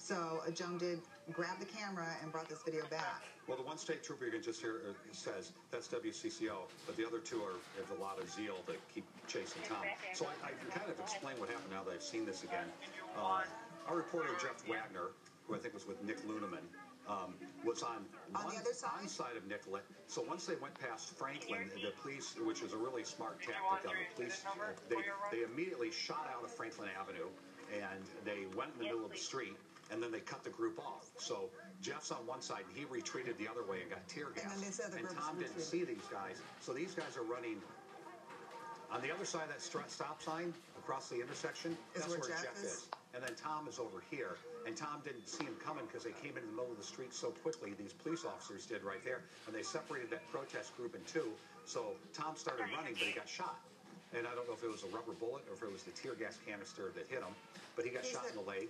So 0.00 0.40
Joan 0.54 0.78
did 0.78 0.98
grab 1.30 1.60
the 1.60 1.66
camera 1.66 2.08
and 2.22 2.32
brought 2.32 2.48
this 2.48 2.62
video 2.64 2.84
back. 2.88 3.22
Well, 3.46 3.58
the 3.58 3.62
one 3.62 3.76
state 3.76 4.02
trooper 4.02 4.24
you 4.24 4.32
can 4.32 4.42
just 4.42 4.60
hear 4.60 4.80
uh, 4.88 4.92
says 5.12 5.52
that's 5.70 5.88
WCCO, 5.88 6.56
but 6.86 6.96
the 6.96 7.06
other 7.06 7.18
two 7.18 7.36
are 7.42 7.60
have 7.76 7.98
a 7.98 8.00
lot 8.00 8.18
of 8.18 8.28
zeal 8.30 8.56
to 8.66 8.74
keep 8.92 9.04
chasing 9.28 9.60
Tom. 9.68 9.84
So 10.14 10.24
I, 10.24 10.48
I 10.48 10.50
can 10.56 10.72
kind 10.72 10.90
of 10.90 10.98
explain 10.98 11.38
what 11.38 11.50
happened 11.50 11.70
now 11.70 11.84
that 11.84 11.92
I've 11.92 12.02
seen 12.02 12.24
this 12.24 12.44
again. 12.44 12.64
Uh, 13.16 13.42
our 13.86 13.96
reporter 13.96 14.30
Jeff 14.40 14.64
Wagner, 14.66 15.12
who 15.46 15.54
I 15.54 15.58
think 15.58 15.74
was 15.74 15.86
with 15.86 16.02
Nick 16.02 16.24
Luneman, 16.26 16.64
um, 17.06 17.34
was 17.64 17.82
on, 17.82 18.06
On 18.34 18.44
one 18.44 18.54
the 18.54 18.60
other 18.60 18.72
side? 18.72 19.08
side 19.10 19.36
of 19.36 19.46
Nicollet. 19.46 19.84
So 20.06 20.24
once 20.26 20.46
they 20.46 20.56
went 20.56 20.74
past 20.80 21.12
Franklin, 21.18 21.68
the 21.74 21.92
police, 22.00 22.34
which 22.40 22.62
is 22.62 22.72
a 22.72 22.76
really 22.76 23.04
smart 23.04 23.38
tactic 23.40 23.84
on 23.84 23.94
the 24.00 24.14
police, 24.16 24.42
they 24.88 24.96
they 25.30 25.44
immediately 25.44 25.90
shot 25.90 26.30
out 26.34 26.42
of 26.44 26.50
Franklin 26.50 26.88
Avenue 26.98 27.28
and 27.70 28.02
they 28.24 28.46
went 28.56 28.70
in 28.74 28.78
the 28.78 28.84
middle 28.84 29.04
of 29.04 29.12
the 29.12 29.18
street. 29.18 29.54
And 29.92 30.02
then 30.02 30.12
they 30.12 30.20
cut 30.20 30.44
the 30.44 30.50
group 30.50 30.78
off. 30.78 31.10
So 31.18 31.50
Jeff's 31.82 32.10
on 32.10 32.26
one 32.26 32.40
side, 32.40 32.62
and 32.68 32.76
he 32.76 32.84
retreated 32.84 33.36
the 33.38 33.48
other 33.48 33.64
way 33.64 33.82
and 33.82 33.90
got 33.90 34.06
tear 34.08 34.28
gas. 34.34 34.54
And 34.54 34.62
this 34.62 34.80
other 34.84 34.98
and 34.98 35.08
Tom 35.10 35.38
didn't 35.38 35.60
see 35.60 35.84
these 35.84 36.06
guys. 36.10 36.36
So 36.60 36.72
these 36.72 36.94
guys 36.94 37.16
are 37.16 37.24
running 37.24 37.56
on 38.92 39.02
the 39.02 39.12
other 39.12 39.24
side 39.24 39.44
of 39.44 39.54
that 39.54 39.90
stop 39.90 40.22
sign 40.22 40.52
across 40.78 41.08
the 41.08 41.20
intersection. 41.20 41.76
Is 41.94 42.02
that's 42.02 42.10
where 42.10 42.20
where 42.20 42.30
Jeff 42.30 42.42
Jeff 42.42 42.58
is? 42.58 42.64
is. 42.64 42.88
And 43.14 43.22
then 43.22 43.34
Tom 43.34 43.66
is 43.66 43.78
over 43.78 44.02
here. 44.10 44.36
And 44.66 44.76
Tom 44.76 45.02
didn't 45.02 45.26
see 45.26 45.44
him 45.44 45.56
coming 45.64 45.86
because 45.86 46.04
they 46.04 46.14
came 46.22 46.36
in 46.36 46.44
the 46.46 46.54
middle 46.54 46.70
of 46.70 46.78
the 46.78 46.86
street 46.86 47.14
so 47.14 47.30
quickly. 47.42 47.72
These 47.74 47.92
police 47.92 48.24
officers 48.24 48.66
did 48.66 48.84
right 48.84 49.02
there. 49.04 49.22
And 49.46 49.54
they 49.54 49.62
separated 49.62 50.10
that 50.10 50.22
protest 50.30 50.76
group 50.76 50.94
in 50.94 51.00
two. 51.10 51.32
So 51.64 51.96
Tom 52.12 52.36
started 52.36 52.66
running, 52.76 52.94
but 52.94 53.06
he 53.08 53.12
got 53.12 53.28
shot. 53.28 53.58
And 54.14 54.26
I 54.26 54.34
don't 54.34 54.46
know 54.46 54.54
if 54.54 54.62
it 54.62 54.70
was 54.70 54.82
a 54.82 54.90
rubber 54.90 55.14
bullet 55.14 55.46
or 55.46 55.54
if 55.54 55.62
it 55.62 55.70
was 55.70 55.82
the 55.82 55.94
tear 55.94 56.14
gas 56.14 56.38
canister 56.42 56.90
that 56.94 57.06
hit 57.06 57.22
him, 57.22 57.34
but 57.76 57.84
he 57.84 57.90
got 57.90 58.04
He 58.04 58.12
shot 58.12 58.26
in 58.28 58.34
the 58.34 58.46
leg. 58.46 58.68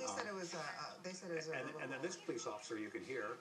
He 0.00 0.06
Um, 0.06 0.16
said 0.16 0.26
it 0.26 0.34
was 0.34 0.54
a. 0.54 0.56
Uh, 0.56 0.96
they 1.02 1.12
said 1.12 1.30
it 1.30 1.36
was 1.36 1.48
a. 1.48 1.52
and, 1.60 1.68
and 1.82 1.92
then 1.92 2.00
this 2.00 2.16
police 2.16 2.46
officer 2.46 2.78
you 2.78 2.88
can 2.88 3.04
hear. 3.04 3.36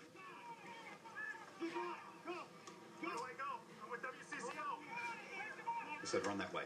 He 6.02 6.07
said, 6.07 6.26
run 6.26 6.38
that 6.40 6.53
way. 6.53 6.64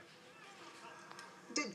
Did 1.54 1.66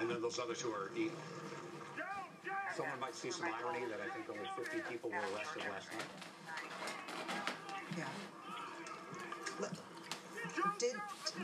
And 0.00 0.10
then 0.10 0.20
those 0.20 0.38
other 0.38 0.54
two 0.54 0.68
are 0.72 0.90
eating. 0.94 1.12
Someone 2.76 3.00
might 3.00 3.14
see 3.14 3.30
some 3.30 3.46
irony 3.46 3.86
that 3.88 4.00
I 4.04 4.14
think 4.14 4.28
only 4.28 4.48
50 4.56 4.80
people 4.90 5.10
were 5.10 5.16
arrested 5.16 5.62
last 5.70 5.88
night. 5.92 6.04
Yeah. 7.98 8.04
Look, 9.60 9.72
Did 10.78 10.96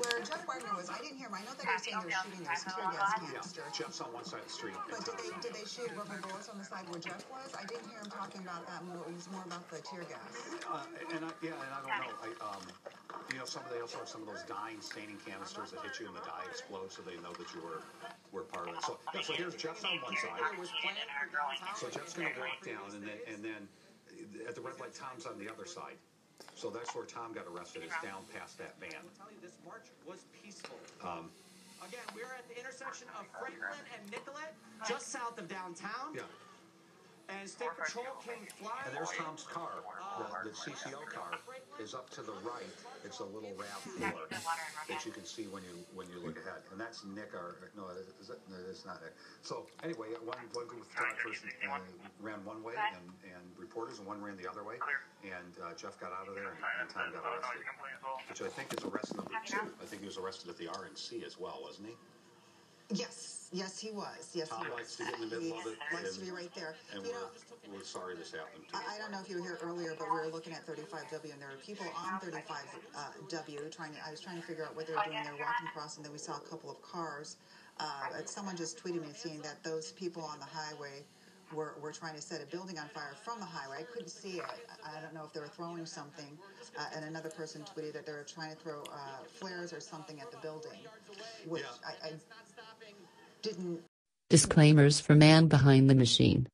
where 0.03 0.19
Jeff 0.24 0.43
Wagner 0.49 0.74
was? 0.74 0.91
I 0.91 0.99
didn't 0.99 1.19
hear 1.20 1.31
him. 1.31 1.39
I 1.39 1.43
know 1.47 1.55
that 1.55 1.62
they 1.62 1.70
were 1.70 1.78
saying 1.78 1.99
they 2.03 2.11
were 2.11 2.19
shooting 2.27 2.43
those 2.43 2.65
tear 2.66 2.89
gas 2.91 3.55
Yeah. 3.55 3.70
Jeff's 3.70 4.01
on 4.03 4.11
one 4.11 4.27
side 4.27 4.43
of 4.43 4.49
the 4.51 4.57
street. 4.57 4.74
But 4.91 5.05
did 5.07 5.15
they 5.15 5.31
did 5.41 5.53
they 5.55 5.66
shoot 5.66 5.89
rubber 5.95 6.19
bullets 6.20 6.51
on 6.51 6.59
the 6.59 6.66
side 6.66 6.89
where 6.91 6.99
Jeff 6.99 7.23
was? 7.31 7.55
I 7.55 7.65
didn't 7.70 7.87
hear 7.87 8.03
him 8.03 8.11
talking 8.11 8.43
about 8.43 8.66
that 8.66 8.83
more. 8.85 9.05
It 9.07 9.15
was 9.15 9.31
more 9.31 9.47
about 9.47 9.62
the 9.70 9.78
tear 9.87 10.03
gas. 10.11 10.33
Uh, 10.66 10.83
and 11.15 11.23
I, 11.23 11.31
yeah, 11.39 11.55
and 11.55 11.70
I 11.70 11.78
don't 11.85 11.95
know. 11.95 12.15
I, 12.19 12.31
um, 12.51 12.65
you 13.31 13.39
know, 13.39 13.47
some 13.47 13.62
of 13.62 13.70
they 13.70 13.81
also 13.81 14.03
have 14.03 14.11
some 14.11 14.27
of 14.27 14.28
those 14.28 14.43
dying 14.45 14.83
staining 14.83 15.19
canisters 15.23 15.70
that 15.70 15.83
hit 15.87 15.99
you 16.03 16.11
and 16.11 16.16
the 16.16 16.24
dye 16.27 16.47
explodes, 16.51 16.99
so 16.99 17.03
they 17.07 17.16
know 17.23 17.33
that 17.39 17.49
you 17.55 17.62
were 17.62 17.83
were 18.35 18.47
part 18.49 18.69
of 18.69 18.74
it. 18.74 18.83
So, 18.83 18.99
yeah, 19.15 19.23
so 19.23 19.33
here's 19.35 19.55
Jeff's 19.55 19.85
on 19.87 20.03
one 20.03 20.16
side. 20.19 20.43
So 21.78 21.87
Jeff's 21.91 22.15
going 22.15 22.35
to 22.35 22.41
walk 22.43 22.61
down, 22.66 22.91
and 22.95 23.03
then 23.07 23.19
and 23.31 23.41
then 23.43 23.62
at 24.49 24.55
the 24.55 24.61
red 24.61 24.78
light, 24.81 24.95
Tom's 24.95 25.27
on 25.27 25.39
the 25.39 25.49
other 25.51 25.66
side. 25.66 25.97
So 26.57 26.70
that's 26.73 26.95
where 26.97 27.05
Tom 27.05 27.37
got 27.37 27.45
arrested. 27.45 27.85
Is 27.85 27.93
down 28.03 28.24
past 28.33 28.57
that 28.57 28.81
van. 28.81 28.97
tell 29.12 29.28
you, 29.28 29.37
this 29.45 29.61
march 29.61 29.93
was 30.09 30.24
peaceful. 30.43 30.81
Um, 31.05 31.28
Again, 31.85 32.01
we're 32.16 32.33
at 32.33 32.49
the 32.49 32.59
intersection 32.59 33.07
of 33.20 33.28
Franklin 33.37 33.85
and 33.93 34.11
Nicollet, 34.11 34.57
just 34.89 35.12
south 35.12 35.39
of 35.39 35.47
downtown. 35.47 36.16
yeah. 36.16 36.23
And 37.27 37.48
State 37.51 37.74
Patrol 37.74 38.07
came 38.23 38.47
flying. 38.55 38.86
And 38.86 38.94
there's 38.94 39.11
Tom's 39.19 39.43
car. 39.43 39.82
The, 40.19 40.51
the 40.51 40.55
CCO 40.55 41.03
car 41.11 41.35
is 41.82 41.93
up 41.93 42.09
to 42.11 42.23
the 42.23 42.32
right. 42.47 42.70
It's 43.05 43.19
a 43.19 43.24
little 43.27 43.51
RAV4 43.59 44.31
that 44.89 45.05
you 45.05 45.11
can 45.11 45.24
see 45.24 45.51
when 45.51 45.62
you 45.65 45.74
when 45.94 46.07
you 46.09 46.23
look 46.23 46.39
ahead. 46.39 46.62
And 46.70 46.78
that's 46.78 47.05
Nick. 47.05 47.35
Or 47.35 47.59
no, 47.77 47.90
is 48.20 48.31
it, 48.31 48.39
no, 48.48 48.57
it's 48.70 48.86
not 48.86 49.03
Nick. 49.03 49.12
So 49.43 49.66
anyway, 49.82 50.15
one 50.23 50.39
one 50.55 50.66
group 50.70 50.82
of 50.82 50.89
photographers 50.89 51.43
uh, 51.66 51.78
ran 52.23 52.44
one 52.47 52.62
way 52.62 52.74
and, 52.78 53.11
and 53.27 53.43
reporters, 53.59 53.98
and 53.98 54.07
one 54.07 54.23
ran 54.23 54.36
the 54.39 54.48
other 54.48 54.62
way. 54.62 54.78
And 55.27 55.51
uh, 55.59 55.74
Jeff 55.74 55.98
got 55.98 56.15
out 56.15 56.28
of 56.31 56.35
there, 56.39 56.55
and, 56.55 56.62
and 56.81 56.89
Tom 56.89 57.11
got 57.11 57.27
arrested, 57.27 57.66
which 58.31 58.43
I 58.43 58.51
think 58.55 58.70
is 58.70 58.85
arrest 58.86 59.16
number 59.19 59.35
two. 59.44 59.66
I 59.82 59.85
think 59.85 60.03
he 60.03 60.07
was 60.07 60.16
arrested 60.16 60.51
at 60.51 60.59
the 60.59 60.70
RNC 60.70 61.27
as 61.27 61.39
well, 61.39 61.59
wasn't 61.62 61.89
he? 61.90 61.94
Yes, 62.90 63.48
yes, 63.52 63.78
he 63.78 63.90
was. 63.90 64.30
Yes, 64.32 64.48
Tom 64.48 64.64
he 64.64 64.70
was. 64.70 64.78
likes 64.78 64.96
to 64.96 65.04
get 65.04 65.14
in 65.14 65.28
the 65.28 65.40
middle 65.40 65.58
of 65.58 65.66
it. 65.66 65.78
Likes 65.92 66.16
to 66.16 66.24
be 66.24 66.30
right 66.30 66.54
there. 66.54 66.74
And 66.94 67.04
You 67.04 67.12
we're, 67.68 67.78
we're 67.78 67.84
sorry 67.84 68.14
this 68.14 68.30
happened 68.30 68.62
to 68.70 68.76
I, 68.76 68.94
I 68.94 68.98
don't 68.98 69.10
know 69.10 69.20
if 69.20 69.28
you 69.28 69.36
were 69.36 69.42
here 69.42 69.58
earlier, 69.62 69.94
but 69.98 70.06
we 70.10 70.18
were 70.18 70.28
looking 70.28 70.52
at 70.52 70.64
35W, 70.66 71.32
and 71.32 71.42
there 71.42 71.48
were 71.50 71.62
people 71.64 71.86
on 71.96 72.20
35W 72.20 73.72
trying 73.72 73.92
to. 73.92 73.98
I 74.06 74.10
was 74.10 74.20
trying 74.20 74.40
to 74.40 74.46
figure 74.46 74.64
out 74.64 74.76
what 74.76 74.86
they 74.86 74.94
were 74.94 75.02
doing. 75.04 75.18
They 75.24 75.30
were 75.32 75.38
walking 75.38 75.66
across, 75.66 75.96
and 75.96 76.04
then 76.04 76.12
we 76.12 76.18
saw 76.18 76.36
a 76.36 76.40
couple 76.48 76.70
of 76.70 76.80
cars. 76.82 77.36
Uh, 77.78 78.22
someone 78.24 78.56
just 78.56 78.82
tweeted 78.82 79.02
me 79.02 79.08
saying 79.14 79.42
that 79.42 79.62
those 79.62 79.92
people 79.92 80.22
on 80.22 80.38
the 80.38 80.46
highway 80.46 81.04
were, 81.52 81.74
were 81.80 81.92
trying 81.92 82.14
to 82.14 82.22
set 82.22 82.42
a 82.42 82.46
building 82.46 82.78
on 82.78 82.88
fire 82.88 83.14
from 83.22 83.38
the 83.38 83.46
highway. 83.46 83.78
I 83.80 83.82
couldn't 83.82 84.08
see 84.08 84.38
it. 84.38 84.44
I 84.44 84.98
I 84.98 85.00
don't 85.00 85.12
know 85.14 85.24
if 85.24 85.32
they 85.32 85.40
were 85.40 85.48
throwing 85.48 85.84
something. 85.86 86.38
Uh, 86.78 86.84
and 86.94 87.04
another 87.04 87.30
person 87.30 87.62
tweeted 87.62 87.92
that 87.94 88.06
they 88.06 88.12
were 88.12 88.26
trying 88.26 88.50
to 88.50 88.56
throw 88.56 88.82
uh, 88.84 89.24
flares 89.26 89.72
or 89.72 89.80
something 89.80 90.20
at 90.20 90.30
the 90.30 90.38
building, 90.38 90.78
which 91.46 91.64
I, 91.84 92.06
I 92.06 92.10
didn't 92.10 92.22
Disclaimers 94.28 94.98
for 94.98 95.14
Man 95.14 95.47
Behind 95.47 95.89
the 95.89 95.94
Machine. 95.94 96.48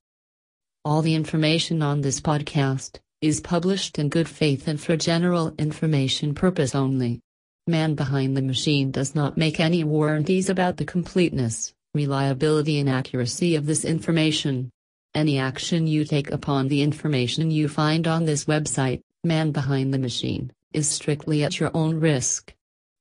All 0.84 1.00
the 1.00 1.14
information 1.14 1.80
on 1.80 2.00
this 2.00 2.20
podcast 2.20 2.98
is 3.20 3.40
published 3.40 3.98
in 3.98 4.08
good 4.08 4.28
faith 4.28 4.68
and 4.68 4.80
for 4.80 4.96
general 4.96 5.54
information 5.58 6.34
purpose 6.34 6.74
only. 6.74 7.20
Man 7.66 7.94
Behind 7.94 8.36
the 8.36 8.42
Machine 8.42 8.90
does 8.90 9.14
not 9.14 9.38
make 9.38 9.60
any 9.60 9.84
warranties 9.84 10.50
about 10.50 10.76
the 10.76 10.84
completeness, 10.84 11.72
reliability, 11.94 12.78
and 12.78 12.90
accuracy 12.90 13.54
of 13.54 13.64
this 13.64 13.84
information. 13.84 14.70
Any 15.14 15.38
action 15.38 15.86
you 15.86 16.04
take 16.04 16.30
upon 16.30 16.68
the 16.68 16.82
information 16.82 17.50
you 17.50 17.68
find 17.68 18.08
on 18.08 18.24
this 18.24 18.46
website, 18.46 19.00
Man 19.24 19.52
Behind 19.52 19.94
the 19.94 19.98
Machine, 19.98 20.52
is 20.72 20.90
strictly 20.90 21.44
at 21.44 21.60
your 21.60 21.70
own 21.74 22.00
risk. 22.00 22.52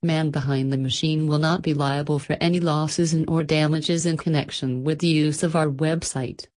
Man 0.04 0.32
Behind 0.32 0.74
the 0.74 0.80
Machine 0.80 1.28
will 1.28 1.38
not 1.38 1.62
be 1.62 1.76
liable 1.76 2.18
for 2.18 2.36
any 2.42 2.60
losses 2.60 3.14
and 3.14 3.30
or 3.30 3.44
damages 3.44 4.08
in 4.08 4.18
connection 4.18 4.84
with 4.84 4.98
the 4.98 5.08
use 5.08 5.44
of 5.44 5.56
our 5.56 5.68
website. 5.68 6.48